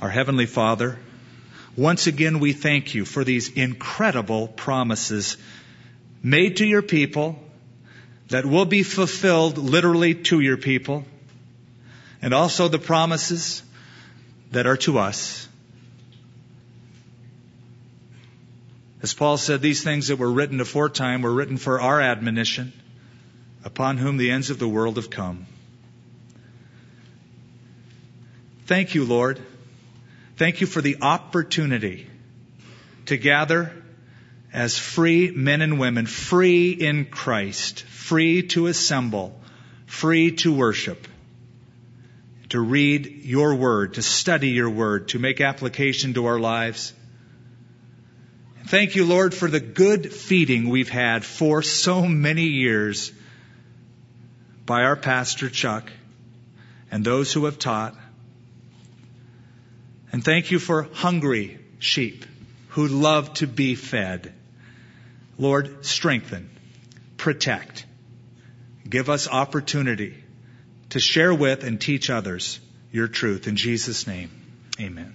[0.00, 1.00] Our Heavenly Father,
[1.76, 5.36] once again we thank you for these incredible promises
[6.22, 7.42] made to your people
[8.28, 11.04] that will be fulfilled literally to your people,
[12.20, 13.62] and also the promises
[14.50, 15.48] that are to us.
[19.02, 22.72] As Paul said, these things that were written aforetime were written for our admonition,
[23.64, 25.46] upon whom the ends of the world have come.
[28.66, 29.40] Thank you, Lord.
[30.36, 32.06] Thank you for the opportunity
[33.06, 33.72] to gather
[34.52, 39.38] as free men and women, free in Christ, free to assemble,
[39.84, 41.06] free to worship,
[42.48, 46.94] to read your word, to study your word, to make application to our lives.
[48.68, 53.12] Thank you, Lord, for the good feeding we've had for so many years
[54.64, 55.90] by our pastor Chuck
[56.90, 57.94] and those who have taught.
[60.12, 62.24] And thank you for hungry sheep
[62.68, 64.32] who love to be fed.
[65.38, 66.48] Lord, strengthen,
[67.18, 67.84] protect,
[68.88, 70.14] give us opportunity
[70.90, 72.60] to share with and teach others
[72.90, 73.46] your truth.
[73.46, 74.30] In Jesus' name,
[74.80, 75.14] amen.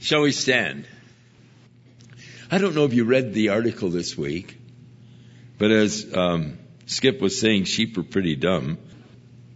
[0.00, 0.86] Shall we stand?
[2.50, 4.56] I don't know if you read the article this week,
[5.58, 8.78] but as um, Skip was saying, sheep are pretty dumb.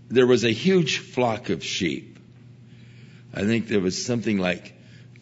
[0.09, 2.19] There was a huge flock of sheep.
[3.33, 4.75] I think there was something like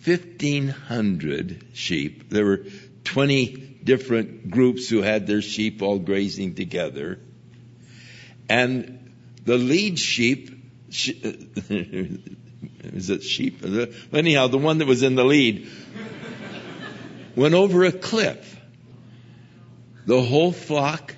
[0.05, 2.31] 1,500 sheep.
[2.31, 2.65] There were
[3.05, 7.21] 20 different groups who had their sheep all grazing together.
[8.49, 9.13] And
[9.45, 10.51] the lead sheep,
[10.89, 11.11] is
[13.11, 13.65] it sheep?
[14.13, 15.69] Anyhow, the one that was in the lead
[17.37, 18.57] went over a cliff.
[20.07, 21.15] The whole flock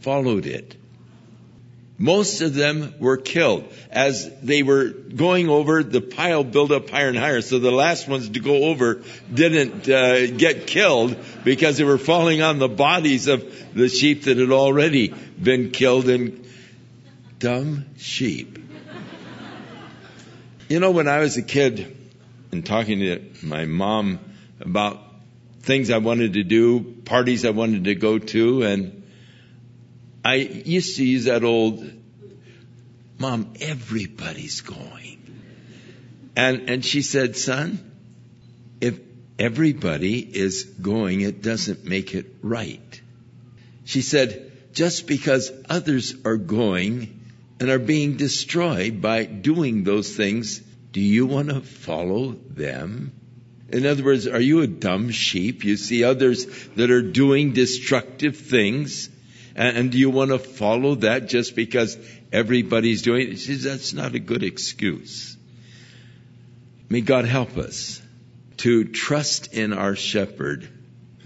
[0.00, 0.76] followed it.
[1.98, 3.72] Most of them were killed.
[3.90, 7.40] As they were going over, the pile built up higher and higher.
[7.40, 9.02] So the last ones to go over
[9.32, 14.36] didn't uh, get killed because they were falling on the bodies of the sheep that
[14.36, 16.08] had already been killed.
[16.10, 16.46] And
[17.38, 18.58] dumb sheep.
[20.68, 21.96] You know, when I was a kid
[22.50, 24.18] and talking to my mom
[24.60, 25.02] about
[25.60, 28.95] things I wanted to do, parties I wanted to go to, and
[30.26, 31.88] I used to use that old,
[33.16, 35.20] Mom, everybody's going.
[36.34, 37.78] And, and she said, son,
[38.80, 38.98] if
[39.38, 43.00] everybody is going, it doesn't make it right.
[43.84, 47.20] She said, just because others are going
[47.60, 50.58] and are being destroyed by doing those things,
[50.90, 53.12] do you want to follow them?
[53.68, 55.64] In other words, are you a dumb sheep?
[55.64, 59.08] You see others that are doing destructive things,
[59.56, 61.98] and, and do you want to follow that just because
[62.32, 63.38] everybody's doing it?
[63.38, 65.36] Says, That's not a good excuse.
[66.88, 68.00] May God help us
[68.58, 70.68] to trust in our shepherd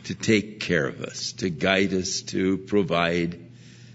[0.04, 3.38] to take care of us, to guide us, to provide,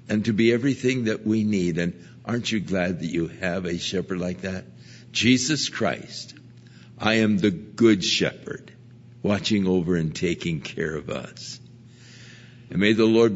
[0.07, 1.79] and to be everything that we need.
[1.79, 1.93] And
[2.25, 4.65] Aren't you glad that you have a shepherd like that?
[5.11, 6.33] Jesus Christ.
[6.97, 8.71] I am the good shepherd
[9.21, 11.59] watching over and taking care of us.
[12.69, 13.33] And may the Lord